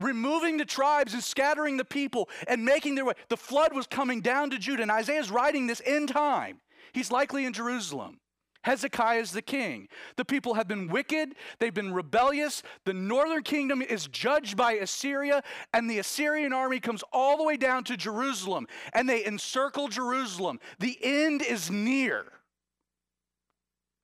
removing 0.00 0.56
the 0.56 0.64
tribes 0.64 1.12
and 1.12 1.22
scattering 1.22 1.76
the 1.76 1.84
people 1.84 2.30
and 2.48 2.64
making 2.64 2.94
their 2.94 3.04
way. 3.04 3.12
The 3.28 3.36
flood 3.36 3.74
was 3.74 3.86
coming 3.86 4.22
down 4.22 4.48
to 4.50 4.58
Judah, 4.58 4.82
and 4.82 4.90
Isaiah's 4.90 5.30
writing 5.30 5.66
this 5.66 5.80
in 5.80 6.06
time. 6.06 6.60
He's 6.94 7.10
likely 7.10 7.44
in 7.44 7.52
Jerusalem. 7.52 8.19
Hezekiah 8.62 9.20
is 9.20 9.32
the 9.32 9.42
king. 9.42 9.88
The 10.16 10.24
people 10.24 10.54
have 10.54 10.68
been 10.68 10.88
wicked, 10.88 11.34
they've 11.58 11.72
been 11.72 11.94
rebellious. 11.94 12.62
The 12.84 12.92
northern 12.92 13.42
kingdom 13.42 13.80
is 13.80 14.06
judged 14.06 14.56
by 14.56 14.72
Assyria, 14.72 15.42
and 15.72 15.88
the 15.88 15.98
Assyrian 15.98 16.52
army 16.52 16.78
comes 16.78 17.02
all 17.12 17.38
the 17.38 17.44
way 17.44 17.56
down 17.56 17.84
to 17.84 17.96
Jerusalem, 17.96 18.66
and 18.92 19.08
they 19.08 19.24
encircle 19.24 19.88
Jerusalem. 19.88 20.60
The 20.78 20.98
end 21.02 21.42
is 21.42 21.70
near. 21.70 22.26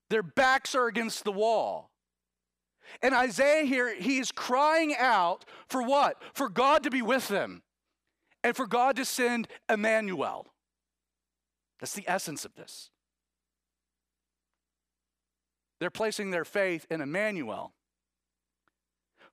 Their 0.09 0.23
backs 0.23 0.75
are 0.75 0.87
against 0.87 1.25
the 1.25 1.33
wall. 1.33 1.91
And 3.03 3.15
Isaiah 3.15 3.65
here, 3.65 3.95
he 3.95 4.19
is 4.19 4.31
crying 4.33 4.95
out 4.97 5.45
for 5.69 5.83
what? 5.83 6.23
For 6.33 6.49
God 6.49 6.85
to 6.85 6.91
be 6.91 7.03
with 7.03 7.29
them 7.29 7.63
and 8.43 8.57
for 8.57 8.67
God 8.67 8.97
to 8.97 9.05
send 9.05 9.49
Emmanuel. 9.69 10.47
That's 11.81 11.95
the 11.95 12.05
essence 12.07 12.45
of 12.45 12.55
this. 12.55 12.91
They're 15.79 15.91
placing 15.91 16.31
their 16.31 16.45
faith 16.45 16.87
in 16.91 17.01
Emmanuel 17.01 17.73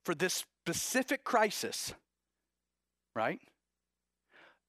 for 0.04 0.14
this 0.14 0.46
specific 0.66 1.24
crisis, 1.24 1.94
right? 3.16 3.40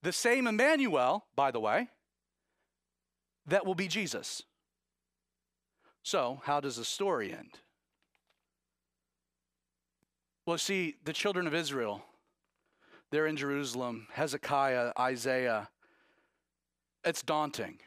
The 0.03 0.13
same 0.13 0.47
Emmanuel, 0.47 1.25
by 1.35 1.51
the 1.51 1.59
way, 1.59 1.89
that 3.47 3.65
will 3.65 3.75
be 3.75 3.87
Jesus. 3.87 4.43
So, 6.03 6.41
how 6.43 6.59
does 6.59 6.77
the 6.77 6.85
story 6.85 7.31
end? 7.31 7.59
Well, 10.45 10.57
see, 10.59 10.95
the 11.03 11.13
children 11.13 11.47
of 11.47 11.55
Israel, 11.55 12.03
they're 13.11 13.25
in 13.25 13.35
Jerusalem, 13.35 14.07
Hezekiah, 14.13 14.91
Isaiah. 14.99 15.69
It's 17.03 17.23
daunting. 17.23 17.79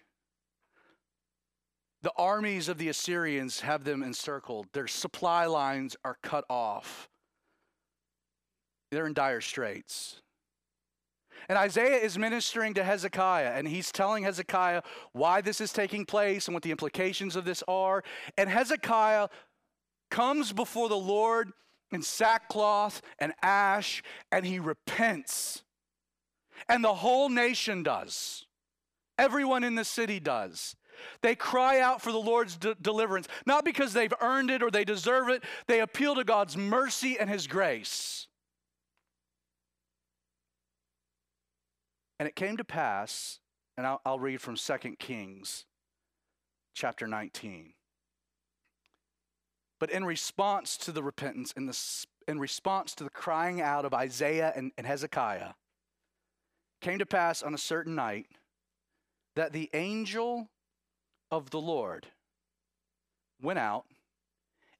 The 2.02 2.12
armies 2.16 2.68
of 2.68 2.78
the 2.78 2.88
Assyrians 2.88 3.60
have 3.60 3.84
them 3.84 4.02
encircled. 4.02 4.66
Their 4.72 4.86
supply 4.86 5.46
lines 5.46 5.96
are 6.04 6.16
cut 6.22 6.44
off. 6.48 7.08
They're 8.90 9.06
in 9.06 9.14
dire 9.14 9.40
straits. 9.40 10.22
And 11.48 11.56
Isaiah 11.56 11.96
is 11.96 12.18
ministering 12.18 12.74
to 12.74 12.84
Hezekiah, 12.84 13.52
and 13.54 13.66
he's 13.66 13.90
telling 13.90 14.24
Hezekiah 14.24 14.82
why 15.12 15.40
this 15.40 15.60
is 15.60 15.72
taking 15.72 16.04
place 16.04 16.46
and 16.46 16.54
what 16.54 16.62
the 16.62 16.70
implications 16.70 17.36
of 17.36 17.44
this 17.44 17.62
are. 17.66 18.04
And 18.36 18.50
Hezekiah 18.50 19.28
comes 20.10 20.52
before 20.52 20.88
the 20.88 20.96
Lord 20.96 21.52
in 21.90 22.02
sackcloth 22.02 23.00
and 23.18 23.32
ash, 23.42 24.02
and 24.30 24.44
he 24.44 24.58
repents. 24.58 25.62
And 26.68 26.84
the 26.84 26.94
whole 26.94 27.28
nation 27.28 27.82
does. 27.82 28.44
Everyone 29.16 29.64
in 29.64 29.74
the 29.74 29.84
city 29.84 30.20
does. 30.20 30.76
They 31.22 31.34
cry 31.34 31.80
out 31.80 32.02
for 32.02 32.12
the 32.12 32.18
Lord's 32.18 32.56
de- 32.56 32.74
deliverance, 32.76 33.28
not 33.46 33.64
because 33.64 33.92
they've 33.92 34.12
earned 34.20 34.50
it 34.50 34.62
or 34.62 34.70
they 34.70 34.84
deserve 34.84 35.28
it. 35.28 35.42
They 35.66 35.80
appeal 35.80 36.14
to 36.14 36.24
God's 36.24 36.56
mercy 36.56 37.18
and 37.18 37.28
His 37.28 37.46
grace. 37.46 38.26
And 42.18 42.28
it 42.28 42.34
came 42.34 42.56
to 42.56 42.64
pass, 42.64 43.38
and 43.76 43.86
I'll, 43.86 44.00
I'll 44.04 44.18
read 44.18 44.40
from 44.40 44.56
2 44.56 44.96
Kings 44.98 45.64
chapter 46.74 47.06
19. 47.06 47.74
But 49.78 49.90
in 49.90 50.04
response 50.04 50.76
to 50.78 50.92
the 50.92 51.02
repentance, 51.02 51.52
in, 51.52 51.66
the, 51.66 51.78
in 52.26 52.40
response 52.40 52.94
to 52.96 53.04
the 53.04 53.10
crying 53.10 53.60
out 53.60 53.84
of 53.84 53.94
Isaiah 53.94 54.52
and, 54.56 54.72
and 54.76 54.86
Hezekiah, 54.86 55.52
came 56.80 56.98
to 56.98 57.06
pass 57.06 57.42
on 57.42 57.54
a 57.54 57.58
certain 57.58 57.94
night 57.94 58.26
that 59.36 59.52
the 59.52 59.70
angel 59.72 60.48
of 61.30 61.50
the 61.50 61.60
Lord 61.60 62.08
went 63.40 63.58
out 63.58 63.86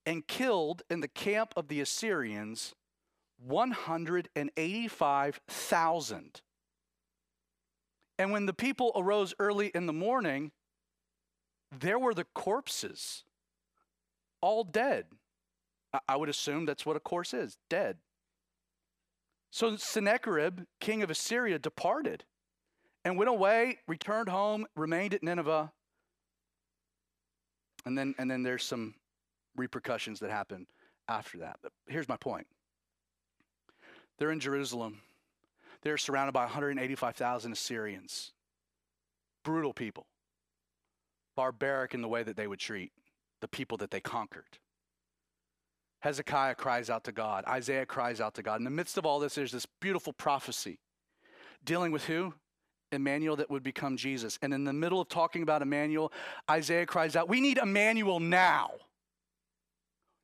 and 0.07 0.27
killed 0.27 0.83
in 0.91 1.01
the 1.01 1.09
camp 1.09 1.53
of 1.57 1.69
the 1.69 1.81
Assyrians 1.81 2.75
185,000. 3.47 6.43
And 8.19 8.33
when 8.33 8.47
the 8.47 8.55
people 8.55 8.91
arose 8.97 9.35
early 9.39 9.69
in 9.69 9.87
the 9.87 9.93
morning, 9.93 10.51
there 11.71 11.99
were 11.99 12.15
the 12.15 12.25
corpses, 12.35 13.25
all 14.41 14.65
dead. 14.65 15.05
I 16.09 16.17
would 16.17 16.29
assume 16.29 16.67
that's 16.67 16.85
what 16.85 16.97
a 16.97 17.01
corpse 17.01 17.33
is 17.33 17.57
dead. 17.71 17.99
So 19.51 19.77
Sennacherib, 19.77 20.63
king 20.81 21.03
of 21.03 21.11
Assyria, 21.11 21.59
departed 21.59 22.25
and 23.05 23.17
went 23.17 23.31
away, 23.31 23.79
returned 23.87 24.29
home, 24.29 24.67
remained 24.77 25.15
at 25.15 25.23
Nineveh, 25.23 25.73
And 27.85 27.97
then, 27.97 28.15
and 28.19 28.31
then 28.31 28.43
there's 28.43 28.65
some 28.65 28.95
repercussions 29.57 30.21
that 30.21 30.31
happen 30.31 30.67
after 31.09 31.39
that. 31.39 31.59
But 31.63 31.73
here's 31.87 32.09
my 32.09 32.17
point 32.17 32.47
they're 34.19 34.33
in 34.33 34.41
Jerusalem, 34.41 35.01
they're 35.83 35.99
surrounded 35.99 36.33
by 36.33 36.43
185,000 36.43 37.53
Assyrians, 37.53 38.33
brutal 39.45 39.73
people, 39.73 40.07
barbaric 41.37 41.95
in 41.95 42.03
the 42.03 42.09
way 42.09 42.23
that 42.23 42.37
they 42.37 42.47
would 42.47 42.59
treat 42.59 42.93
the 43.41 43.49
people 43.49 43.79
that 43.79 43.91
they 43.91 44.01
conquered. 44.01 44.59
Hezekiah 46.01 46.55
cries 46.55 46.91
out 46.91 47.05
to 47.05 47.13
God. 47.13 47.45
Isaiah 47.47 47.87
cries 47.87 48.21
out 48.21 48.35
to 48.35 48.43
God. 48.43 48.61
In 48.61 48.65
the 48.65 48.71
midst 48.71 48.99
of 48.99 49.07
all 49.07 49.19
this, 49.19 49.35
there's 49.35 49.53
this 49.53 49.67
beautiful 49.81 50.13
prophecy 50.13 50.79
dealing 51.65 51.91
with 51.91 52.05
who? 52.05 52.35
Emmanuel 52.93 53.37
that 53.37 53.51
would 53.51 53.63
become 53.63 53.97
Jesus. 53.97 54.39
And 54.43 54.55
in 54.55 54.65
the 54.65 54.73
middle 54.73 55.01
of 55.01 55.09
talking 55.09 55.43
about 55.43 55.63
Emmanuel, 55.63 56.13
Isaiah 56.51 56.87
cries 56.87 57.17
out, 57.17 57.29
We 57.29 57.41
need 57.41 57.59
Emmanuel 57.59 58.21
now. 58.21 58.73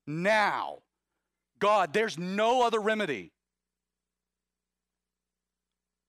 Now. 0.07 0.79
God, 1.59 1.93
there's 1.93 2.19
no 2.19 2.67
other 2.67 2.81
remedy. 2.81 3.33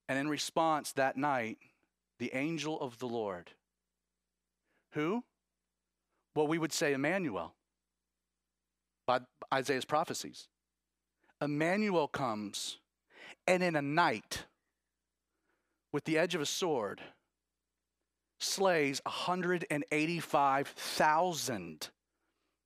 And 0.07 0.19
in 0.19 0.27
response 0.27 0.91
that 0.93 1.17
night, 1.17 1.57
the 2.19 2.31
angel 2.33 2.79
of 2.79 2.99
the 2.99 3.07
Lord, 3.07 3.51
who? 4.91 5.23
Well, 6.35 6.47
we 6.47 6.57
would 6.57 6.73
say 6.73 6.93
Emmanuel 6.93 7.53
by 9.05 9.19
Isaiah's 9.53 9.85
prophecies. 9.85 10.47
Emmanuel 11.41 12.07
comes, 12.07 12.77
and 13.47 13.61
in 13.63 13.75
a 13.75 13.81
night, 13.81 14.45
with 15.95 16.03
the 16.03 16.17
edge 16.17 16.35
of 16.35 16.41
a 16.41 16.45
sword, 16.45 16.99
slays 18.37 18.99
185,000 19.05 21.89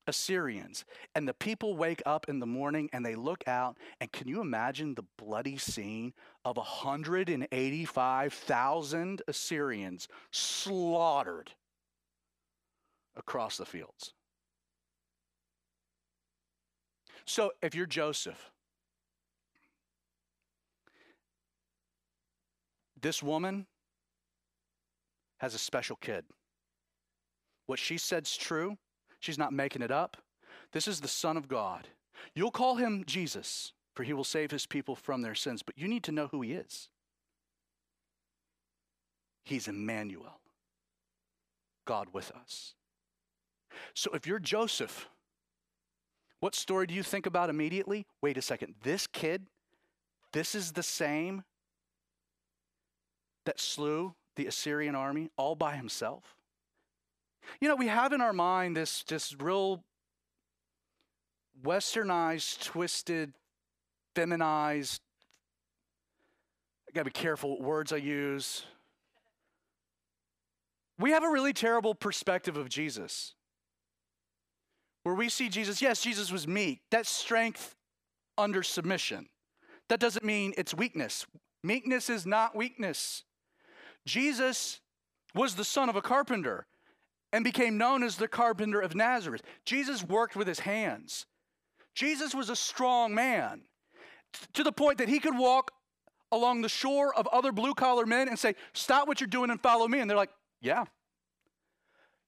Assyrians. 0.08 0.84
And 1.14 1.28
the 1.28 1.36
people 1.36 1.78
wake 1.78 2.02
up 2.08 2.28
in 2.28 2.40
the 2.40 2.48
morning 2.48 2.90
and 2.92 3.06
they 3.06 3.14
look 3.14 3.48
out, 3.48 3.78
and 4.02 4.12
can 4.12 4.28
you 4.28 4.42
imagine 4.42 4.96
the 4.96 5.06
bloody 5.20 5.60
scene 5.60 6.16
of 6.44 6.58
185,000 6.58 9.22
Assyrians 9.28 10.08
slaughtered 10.32 11.52
across 13.16 13.58
the 13.58 13.66
fields? 13.68 14.16
So 17.26 17.52
if 17.62 17.76
you're 17.76 17.86
Joseph, 17.86 18.50
this 23.02 23.24
woman 23.24 23.68
has 25.38 25.54
a 25.54 25.60
special 25.60 25.96
kid. 25.96 26.26
What 27.66 27.80
she 27.80 27.98
said's 27.98 28.36
true. 28.36 28.78
She's 29.20 29.38
not 29.38 29.54
making 29.54 29.82
it 29.82 29.92
up. 29.92 30.18
This 30.72 30.88
is 30.88 31.02
the 31.02 31.08
Son 31.08 31.38
of 31.38 31.48
God. 31.48 31.88
You'll 32.34 32.52
call 32.52 32.76
him 32.76 33.04
Jesus, 33.06 33.74
for 33.96 34.04
he 34.04 34.14
will 34.14 34.24
save 34.24 34.52
his 34.52 34.66
people 34.66 34.96
from 34.96 35.22
their 35.22 35.36
sins, 35.36 35.62
but 35.64 35.78
you 35.78 35.88
need 35.88 36.04
to 36.04 36.12
know 36.12 36.28
who 36.28 36.42
he 36.42 36.54
is. 36.54 36.90
He's 39.44 39.68
Emmanuel, 39.68 40.40
God 41.86 42.08
with 42.14 42.32
us. 42.32 42.76
So 43.94 44.12
if 44.14 44.28
you're 44.28 44.40
Joseph, 44.40 45.10
what 46.40 46.56
story 46.56 46.88
do 46.88 46.94
you 46.94 47.04
think 47.04 47.26
about 47.26 47.50
immediately? 47.50 48.06
Wait 48.22 48.38
a 48.38 48.42
second. 48.42 48.76
This 48.84 49.08
kid, 49.08 49.48
this 50.34 50.56
is 50.56 50.74
the 50.74 50.84
same 50.84 51.44
that 53.46 53.60
slew 53.60 54.16
the 54.36 54.48
Assyrian 54.48 54.96
army 54.96 55.30
all 55.38 55.56
by 55.56 55.76
himself? 55.76 56.36
You 57.60 57.68
know, 57.68 57.76
we 57.76 57.88
have 57.88 58.14
in 58.14 58.22
our 58.22 58.34
mind 58.34 58.78
this 58.78 59.04
this 59.04 59.36
real 59.40 59.84
westernized, 61.64 62.64
twisted, 62.64 63.34
feminized. 64.16 65.02
I 66.88 66.92
gotta 66.94 67.06
be 67.06 67.12
careful 67.12 67.52
what 67.52 67.62
words 67.62 67.94
I 67.94 67.98
use. 67.98 68.66
We 70.98 71.12
have 71.12 71.24
a 71.24 71.30
really 71.30 71.54
terrible 71.54 71.96
perspective 71.96 72.58
of 72.58 72.68
Jesus 72.68 73.34
where 75.04 75.16
we 75.16 75.30
see 75.30 75.50
Jesus, 75.50 75.82
yes, 75.82 76.02
Jesus 76.02 76.32
was 76.32 76.48
meek. 76.48 76.82
That's 76.92 77.10
strength 77.10 77.76
under 78.38 78.64
submission. 78.64 79.28
That 79.88 80.00
doesn't 80.00 80.26
mean 80.26 80.54
it's 80.58 80.74
weakness. 80.74 81.26
Meekness 81.64 82.10
is 82.10 82.26
not 82.26 82.56
weakness. 82.56 83.24
Jesus 84.10 84.82
was 85.36 85.54
the 85.54 85.64
son 85.64 85.88
of 85.88 85.96
a 85.96 86.02
carpenter 86.02 86.66
and 87.32 87.44
became 87.44 87.78
known 87.78 88.02
as 88.02 88.18
the 88.18 88.28
carpenter 88.28 88.82
of 88.82 88.96
Nazareth. 88.96 89.44
Jesus 89.66 90.04
worked 90.04 90.36
with 90.36 90.48
his 90.48 90.62
hands. 90.62 91.28
Jesus 91.94 92.34
was 92.34 92.50
a 92.50 92.56
strong 92.56 93.14
man 93.14 93.62
to 94.54 94.64
the 94.64 94.72
point 94.72 94.98
that 94.98 95.10
he 95.10 95.20
could 95.20 95.38
walk 95.38 95.72
along 96.32 96.62
the 96.62 96.70
shore 96.70 97.14
of 97.16 97.28
other 97.28 97.52
blue 97.52 97.76
collar 97.76 98.08
men 98.08 98.28
and 98.28 98.40
say, 98.40 98.56
Stop 98.74 99.08
what 99.08 99.22
you're 99.22 99.28
doing 99.28 99.52
and 99.52 99.62
follow 99.62 99.88
me. 99.88 100.00
And 100.00 100.10
they're 100.10 100.18
like, 100.18 100.32
Yeah, 100.60 100.86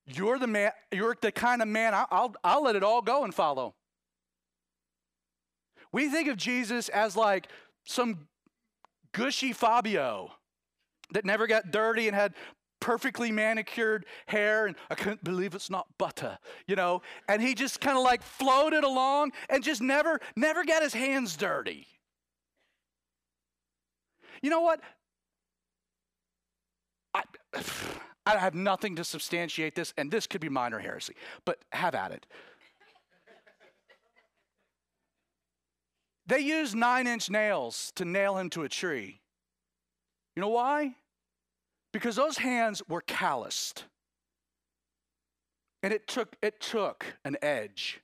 you're 0.06 0.38
the 0.38 0.48
man, 0.48 0.72
you're 0.92 1.18
the 1.20 1.32
kind 1.32 1.64
of 1.64 1.68
man 1.68 1.96
I'll, 1.96 2.08
I'll, 2.12 2.36
I'll 2.44 2.64
let 2.64 2.76
it 2.76 2.84
all 2.84 3.02
go 3.02 3.24
and 3.24 3.34
follow. 3.34 3.74
We 5.92 6.10
think 6.10 6.28
of 6.28 6.38
Jesus 6.38 6.90
as 6.90 7.18
like 7.18 7.48
some 7.86 8.28
gushy 9.14 9.52
Fabio 9.52 10.32
that 11.14 11.26
never 11.26 11.48
got 11.48 11.72
dirty 11.72 12.08
and 12.08 12.16
had 12.16 12.34
perfectly 12.80 13.32
manicured 13.32 14.06
hair 14.26 14.66
and 14.66 14.76
I 14.90 14.96
couldn't 14.96 15.24
believe 15.24 15.54
it's 15.54 15.70
not 15.70 15.88
butter, 15.98 16.40
you 16.68 16.76
know, 16.76 17.02
and 17.28 17.42
he 17.42 17.54
just 17.54 17.80
kind 17.80 17.98
of 17.98 18.04
like 18.04 18.24
floated 18.24 18.84
along 18.84 19.32
and 19.50 19.64
just 19.64 19.82
never 19.82 20.20
never 20.36 20.64
got 20.66 20.82
his 20.82 20.94
hands 20.94 21.38
dirty. 21.38 21.88
You 24.42 24.50
know 24.50 24.62
what? 24.62 24.82
I 27.14 27.24
I 28.26 28.38
have 28.38 28.54
nothing 28.54 28.96
to 28.98 29.04
substantiate 29.04 29.74
this, 29.74 29.96
and 29.98 30.12
this 30.12 30.28
could 30.28 30.42
be 30.42 30.50
minor 30.50 30.78
heresy, 30.78 31.16
but 31.44 31.58
have 31.72 31.96
at 31.96 32.12
it. 32.12 32.28
they 36.32 36.40
used 36.40 36.76
nine 36.76 37.08
inch 37.08 37.30
nails 37.30 37.92
to 37.96 38.06
nail 38.06 38.38
him 38.38 38.50
to 38.52 38.64
a 38.64 38.70
tree. 38.70 39.20
You 40.36 40.42
know 40.42 40.48
why? 40.48 40.96
Because 41.92 42.16
those 42.16 42.38
hands 42.38 42.82
were 42.88 43.02
calloused. 43.02 43.86
And 45.84 45.94
it 45.94 46.08
took, 46.08 46.36
it 46.42 46.60
took 46.60 47.06
an 47.26 47.38
edge 47.42 48.02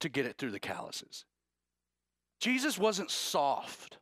to 0.00 0.08
get 0.08 0.26
it 0.26 0.38
through 0.38 0.50
the 0.50 0.58
calluses. 0.58 1.24
Jesus 2.40 2.78
wasn't 2.78 3.10
soft, 3.10 3.98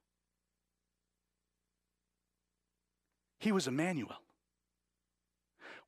he 3.38 3.52
was 3.52 3.66
Emmanuel. 3.66 4.16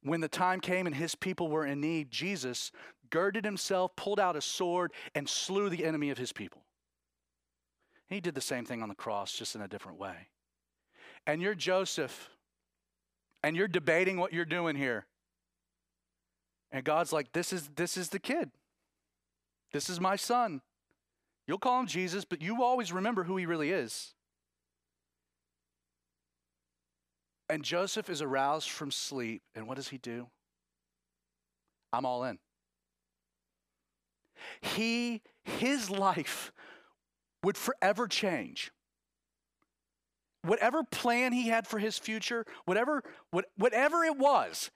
When 0.03 0.21
the 0.21 0.29
time 0.29 0.61
came 0.61 0.87
and 0.87 0.97
his 0.97 1.15
people 1.15 1.49
were 1.49 1.65
in 1.65 1.81
need, 1.81 2.11
Jesus 2.11 2.73
girded 3.11 3.45
himself, 3.45 3.95
pulled 3.95 4.19
out 4.19 4.37
a 4.37 4.41
sword, 4.41 4.93
and 5.15 5.29
slew 5.29 5.69
the 5.69 5.85
enemy 5.85 6.11
of 6.11 6.19
his 6.19 6.33
people. 6.33 6.63
He 8.09 8.21
did 8.21 8.35
the 8.35 8.41
same 8.41 8.65
thing 8.65 8.83
on 8.83 8.89
the 8.89 8.95
cross, 8.95 9.33
just 9.33 9.55
in 9.55 9.63
a 9.63 9.69
different 9.69 9.99
way. 9.99 10.29
And 11.27 11.41
you're 11.41 11.55
Joseph, 11.55 12.31
and 13.43 13.57
you're 13.57 13.69
debating 13.69 14.19
what 14.19 14.33
you're 14.33 14.45
doing 14.45 14.77
here. 14.77 15.07
And 16.71 16.85
God's 16.85 17.13
like, 17.13 17.33
this 17.33 17.53
is, 17.53 17.69
this 17.77 17.97
is 17.97 18.09
the 18.09 18.19
kid. 18.19 18.51
This 19.73 19.91
is 19.91 20.01
my 20.01 20.17
son. 20.17 20.63
You'll 21.47 21.59
call 21.59 21.81
him 21.81 21.87
Jesus, 21.87 22.25
but 22.25 22.41
you 22.41 22.63
always 22.63 22.93
remember 22.93 23.25
who 23.25 23.37
he 23.37 23.47
really 23.47 23.71
is. 23.71 24.15
And 27.49 27.63
Joseph 27.63 28.09
is 28.09 28.23
aroused 28.23 28.71
from 28.71 28.91
sleep, 28.91 29.43
and 29.55 29.67
what 29.67 29.77
does 29.77 29.89
he 29.89 29.99
do? 29.99 30.29
I'm 31.93 32.07
all 32.07 32.25
in. 32.25 32.39
He, 34.63 35.21
his 35.45 35.91
life 35.91 36.53
would 37.45 37.59
forever 37.59 38.09
change. 38.09 38.73
Whatever 40.45 40.83
plan 40.83 41.33
he 41.33 41.49
had 41.49 41.67
for 41.67 41.79
his 41.79 41.99
future, 41.99 42.45
whatever, 42.65 43.03
what, 43.31 43.47
whatever 43.57 44.05
it 44.05 44.19
was, 44.19 44.71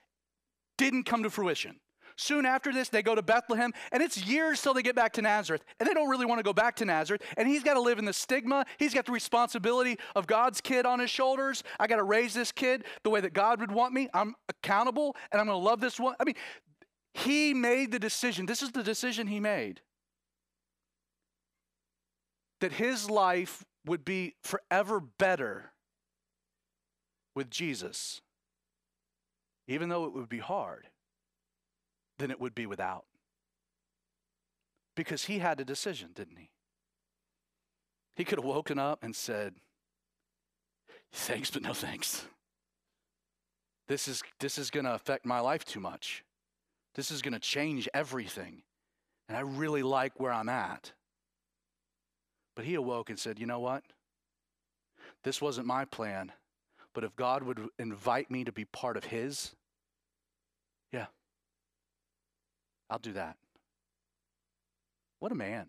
didn't 0.79 1.05
come 1.05 1.23
to 1.23 1.31
fruition. 1.31 1.81
Soon 2.19 2.47
after 2.47 2.73
this, 2.73 2.89
they 2.89 3.03
go 3.03 3.15
to 3.15 3.21
Bethlehem, 3.21 3.73
and 3.93 4.03
it's 4.03 4.25
years 4.25 4.63
till 4.63 4.73
they 4.73 4.83
get 4.83 4.97
back 4.97 5.13
to 5.15 5.23
Nazareth. 5.23 5.63
And 5.79 5.89
they 5.89 5.93
don't 5.93 6.09
really 6.09 6.25
want 6.25 6.39
to 6.39 6.43
go 6.43 6.55
back 6.55 6.77
to 6.77 6.87
Nazareth. 6.87 7.23
And 7.37 7.47
he's 7.47 7.63
got 7.63 7.75
to 7.75 7.81
live 7.81 7.99
in 7.99 8.07
the 8.07 8.13
stigma. 8.13 8.65
He's 8.79 8.95
got 8.95 9.05
the 9.05 9.13
responsibility 9.13 9.99
of 10.15 10.27
God's 10.27 10.63
kid 10.63 10.87
on 10.87 10.99
his 10.99 11.11
shoulders. 11.11 11.63
I 11.79 11.87
got 11.87 11.97
to 11.97 12.05
raise 12.05 12.33
this 12.33 12.53
kid 12.53 12.85
the 13.03 13.11
way 13.11 13.21
that 13.21 13.35
God 13.35 13.61
would 13.61 13.71
want 13.71 13.93
me. 13.93 14.09
I'm 14.15 14.35
accountable, 14.49 15.15
and 15.31 15.41
I'm 15.41 15.47
going 15.47 15.61
to 15.61 15.65
love 15.65 15.81
this 15.81 16.01
one. 16.01 16.15
I 16.19 16.25
mean, 16.25 16.37
he 17.13 17.53
made 17.53 17.93
the 17.93 17.99
decision. 17.99 18.47
This 18.47 18.63
is 18.63 18.73
the 18.73 18.83
decision 18.83 19.27
he 19.27 19.41
made 19.41 19.83
that 22.61 22.73
his 22.73 23.11
life 23.11 23.65
would 23.87 24.05
be 24.05 24.35
forever 24.43 25.01
better 25.01 25.73
with 27.35 27.51
Jesus, 27.51 28.21
even 29.69 29.89
though 29.89 30.05
it 30.05 30.13
would 30.13 30.29
be 30.29 30.39
hard. 30.39 30.89
than 32.19 32.31
it 32.31 32.41
would 32.41 32.55
be 32.55 32.67
without. 32.67 33.05
Because 34.95 35.27
he 35.27 35.39
had 35.39 35.61
a 35.61 35.65
decision, 35.65 36.11
didn't 36.15 36.39
he? 36.39 36.51
He 38.15 38.25
could 38.25 38.39
have 38.39 38.45
woken 38.47 38.79
up 38.79 39.05
and 39.05 39.15
said, 39.15 39.55
Thanks, 41.13 41.51
but 41.51 41.63
no 41.63 41.75
thanks. 41.75 42.27
This 43.89 44.09
is, 44.09 44.23
this 44.41 44.59
is 44.59 44.71
going 44.71 44.87
to 44.87 44.95
affect 44.95 45.25
my 45.25 45.41
life 45.41 45.65
too 45.65 45.81
much. 45.81 46.25
This 46.95 47.11
is 47.11 47.23
going 47.23 47.35
to 47.35 47.39
change 47.39 47.89
everything. 47.95 48.63
And 49.29 49.37
I 49.37 49.41
really 49.41 49.83
like 49.83 50.19
where 50.19 50.33
I'm 50.33 50.49
at. 50.49 50.93
But 52.57 52.65
he 52.65 52.75
awoke 52.75 53.11
and 53.11 53.19
said, 53.19 53.39
You 53.39 53.47
know 53.47 53.61
what? 53.61 53.85
This 55.23 55.41
wasn't 55.41 55.67
my 55.67 55.85
plan. 55.85 56.33
But 56.95 57.05
if 57.05 57.15
God 57.15 57.43
would 57.43 57.61
invite 57.79 58.31
me 58.31 58.45
to 58.45 58.53
be 58.53 58.65
part 58.65 58.97
of 58.97 59.05
his, 59.05 59.55
yeah, 60.93 61.07
I'll 62.89 62.99
do 62.99 63.13
that. 63.13 63.37
What 65.19 65.31
a 65.31 65.35
man. 65.35 65.67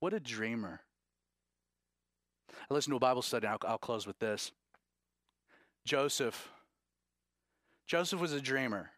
What 0.00 0.12
a 0.12 0.20
dreamer. 0.20 0.80
I 2.70 2.74
listened 2.74 2.92
to 2.92 2.96
a 2.96 3.00
Bible 3.00 3.22
study, 3.22 3.46
I'll, 3.46 3.58
I'll 3.66 3.78
close 3.78 4.06
with 4.06 4.18
this. 4.18 4.52
Joseph. 5.86 6.50
Joseph 7.86 8.20
was 8.20 8.32
a 8.32 8.40
dreamer. 8.40 8.90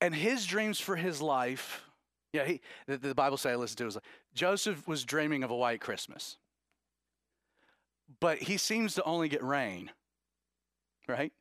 And 0.00 0.14
his 0.14 0.46
dreams 0.46 0.80
for 0.80 0.96
his 0.96 1.22
life, 1.22 1.84
yeah, 2.32 2.44
he, 2.44 2.60
the, 2.86 2.96
the 2.96 3.14
Bible 3.14 3.36
say 3.36 3.50
I 3.50 3.56
listened 3.56 3.78
to 3.78 3.84
was 3.84 3.96
like, 3.96 4.04
Joseph 4.34 4.86
was 4.88 5.04
dreaming 5.04 5.44
of 5.44 5.50
a 5.50 5.56
white 5.56 5.80
Christmas. 5.80 6.38
But 8.20 8.38
he 8.38 8.56
seems 8.56 8.94
to 8.94 9.04
only 9.04 9.28
get 9.28 9.42
rain, 9.42 9.90
right? 11.08 11.32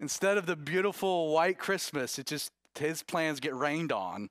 Instead 0.00 0.38
of 0.38 0.46
the 0.46 0.56
beautiful 0.56 1.32
white 1.32 1.58
Christmas, 1.58 2.18
it 2.18 2.26
just 2.26 2.50
his 2.78 3.02
plans 3.02 3.40
get 3.40 3.54
rained 3.54 3.92
on 3.92 4.30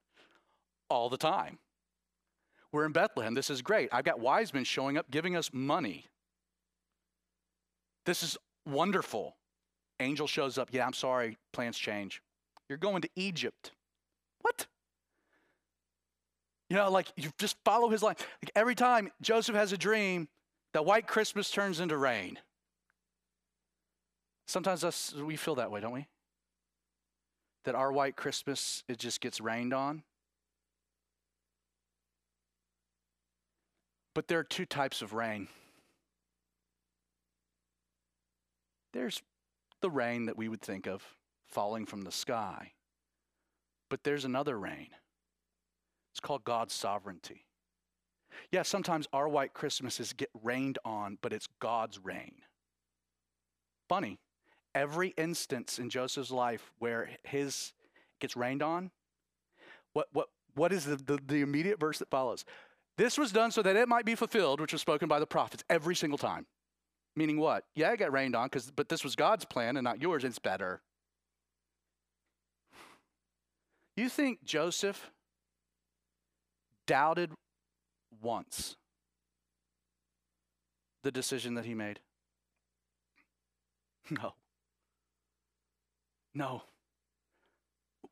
all 0.90 1.10
the 1.10 1.18
time. 1.18 1.60
We're 2.72 2.86
in 2.86 2.92
Bethlehem. 2.92 3.34
This 3.36 3.50
is 3.50 3.62
great. 3.62 3.90
I've 3.92 4.04
got 4.04 4.20
wise 4.20 4.54
men 4.54 4.64
showing 4.64 4.98
up 4.98 5.10
giving 5.12 5.36
us 5.36 5.52
money. 5.54 6.08
This 8.06 8.24
is 8.24 8.38
wonderful. 8.66 9.38
Angel 10.00 10.28
shows 10.28 10.58
up. 10.58 10.70
Yeah, 10.72 10.86
I'm 10.86 10.94
sorry. 10.94 11.38
Plans 11.54 11.78
change. 11.78 12.22
You're 12.68 12.78
going 12.78 13.02
to 13.04 13.10
Egypt. 13.16 13.72
What? 14.42 14.66
You 16.74 16.80
know, 16.80 16.90
like 16.90 17.12
you 17.16 17.30
just 17.38 17.56
follow 17.64 17.88
his 17.90 18.02
line. 18.02 18.16
Like 18.42 18.50
every 18.56 18.74
time 18.74 19.12
Joseph 19.22 19.54
has 19.54 19.72
a 19.74 19.78
dream, 19.78 20.28
that 20.74 20.84
white 20.84 21.06
Christmas 21.06 21.52
turns 21.52 21.80
into 21.80 21.96
rain. 21.96 22.40
Sometimes 24.48 24.84
us 24.84 25.14
we 25.14 25.36
feel 25.36 25.54
that 25.54 25.70
way, 25.70 25.82
don't 25.82 25.92
we? 25.92 26.08
That 27.66 27.76
our 27.76 27.92
white 27.92 28.16
Christmas 28.16 28.84
it 28.88 28.98
just 28.98 29.22
gets 29.22 29.40
rained 29.40 29.72
on. 29.72 30.02
But 34.16 34.28
there 34.28 34.40
are 34.40 34.44
two 34.44 34.66
types 34.66 35.04
of 35.04 35.14
rain. 35.14 35.50
There's 38.94 39.22
the 39.82 39.92
rain 39.92 40.26
that 40.26 40.40
we 40.40 40.48
would 40.48 40.62
think 40.64 40.88
of 40.88 41.04
falling 41.50 41.86
from 41.86 42.02
the 42.02 42.12
sky. 42.12 42.72
But 43.92 44.04
there's 44.04 44.26
another 44.26 44.58
rain. 44.58 44.88
It's 46.14 46.20
called 46.20 46.44
God's 46.44 46.74
sovereignty. 46.74 47.48
Yeah, 48.52 48.62
sometimes 48.62 49.08
our 49.14 49.28
white 49.28 49.54
Christmases 49.54 50.14
get 50.14 50.30
rained 50.44 50.78
on, 50.86 51.18
but 51.22 51.34
it's 51.34 51.48
God's 51.60 52.00
rain. 52.00 52.34
Funny. 53.90 54.20
Every 54.76 55.10
instance 55.18 55.80
in 55.80 55.90
Joseph's 55.90 56.32
life 56.32 56.72
where 56.80 57.10
his 57.24 57.74
gets 58.20 58.36
rained 58.36 58.64
on, 58.64 58.92
what 59.94 60.08
what 60.14 60.30
what 60.56 60.72
is 60.72 60.86
the, 60.86 60.96
the, 60.98 61.20
the 61.28 61.42
immediate 61.42 61.80
verse 61.80 62.00
that 62.00 62.10
follows? 62.10 62.46
This 62.98 63.18
was 63.18 63.32
done 63.32 63.52
so 63.52 63.64
that 63.64 63.76
it 63.76 63.88
might 63.88 64.06
be 64.06 64.16
fulfilled, 64.16 64.62
which 64.62 64.72
was 64.72 64.82
spoken 64.82 65.08
by 65.08 65.20
the 65.20 65.26
prophets 65.26 65.64
every 65.70 65.96
single 65.96 66.18
time. 66.18 66.46
Meaning 67.16 67.40
what? 67.40 67.66
Yeah, 67.76 67.92
it 67.92 67.98
got 67.98 68.12
rained 68.12 68.36
on, 68.36 68.48
because 68.48 68.72
but 68.72 68.90
this 68.90 69.04
was 69.04 69.16
God's 69.16 69.46
plan 69.46 69.78
and 69.78 69.84
not 69.84 70.02
yours. 70.02 70.24
It's 70.24 70.40
better. 70.40 70.82
You 73.96 74.10
think 74.10 74.44
Joseph 74.44 75.12
doubted 76.86 77.32
once 78.22 78.76
the 81.04 81.12
decision 81.12 81.56
that 81.56 81.66
he 81.66 81.74
made? 81.74 82.00
No. 84.10 84.34
No. 86.34 86.64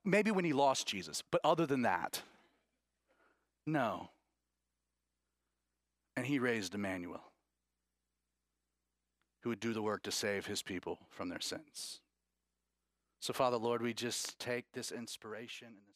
Maybe 0.06 0.32
when 0.32 0.46
he 0.46 0.54
lost 0.54 0.88
Jesus, 0.88 1.22
but 1.32 1.42
other 1.44 1.66
than 1.66 1.82
that, 1.82 2.22
no. 3.66 4.10
And 6.16 6.26
he 6.26 6.40
raised 6.40 6.74
Emmanuel, 6.74 7.24
who 9.42 9.50
would 9.50 9.60
do 9.60 9.74
the 9.74 9.82
work 9.82 10.04
to 10.04 10.12
save 10.12 10.46
his 10.46 10.62
people 10.62 11.00
from 11.10 11.30
their 11.30 11.40
sins. 11.40 12.00
So, 13.20 13.34
Father, 13.34 13.58
Lord, 13.58 13.82
we 13.82 13.94
just 13.94 14.40
take 14.40 14.72
this 14.74 14.92
inspiration 14.92 15.68
and 15.68 15.76
this. 15.76 15.88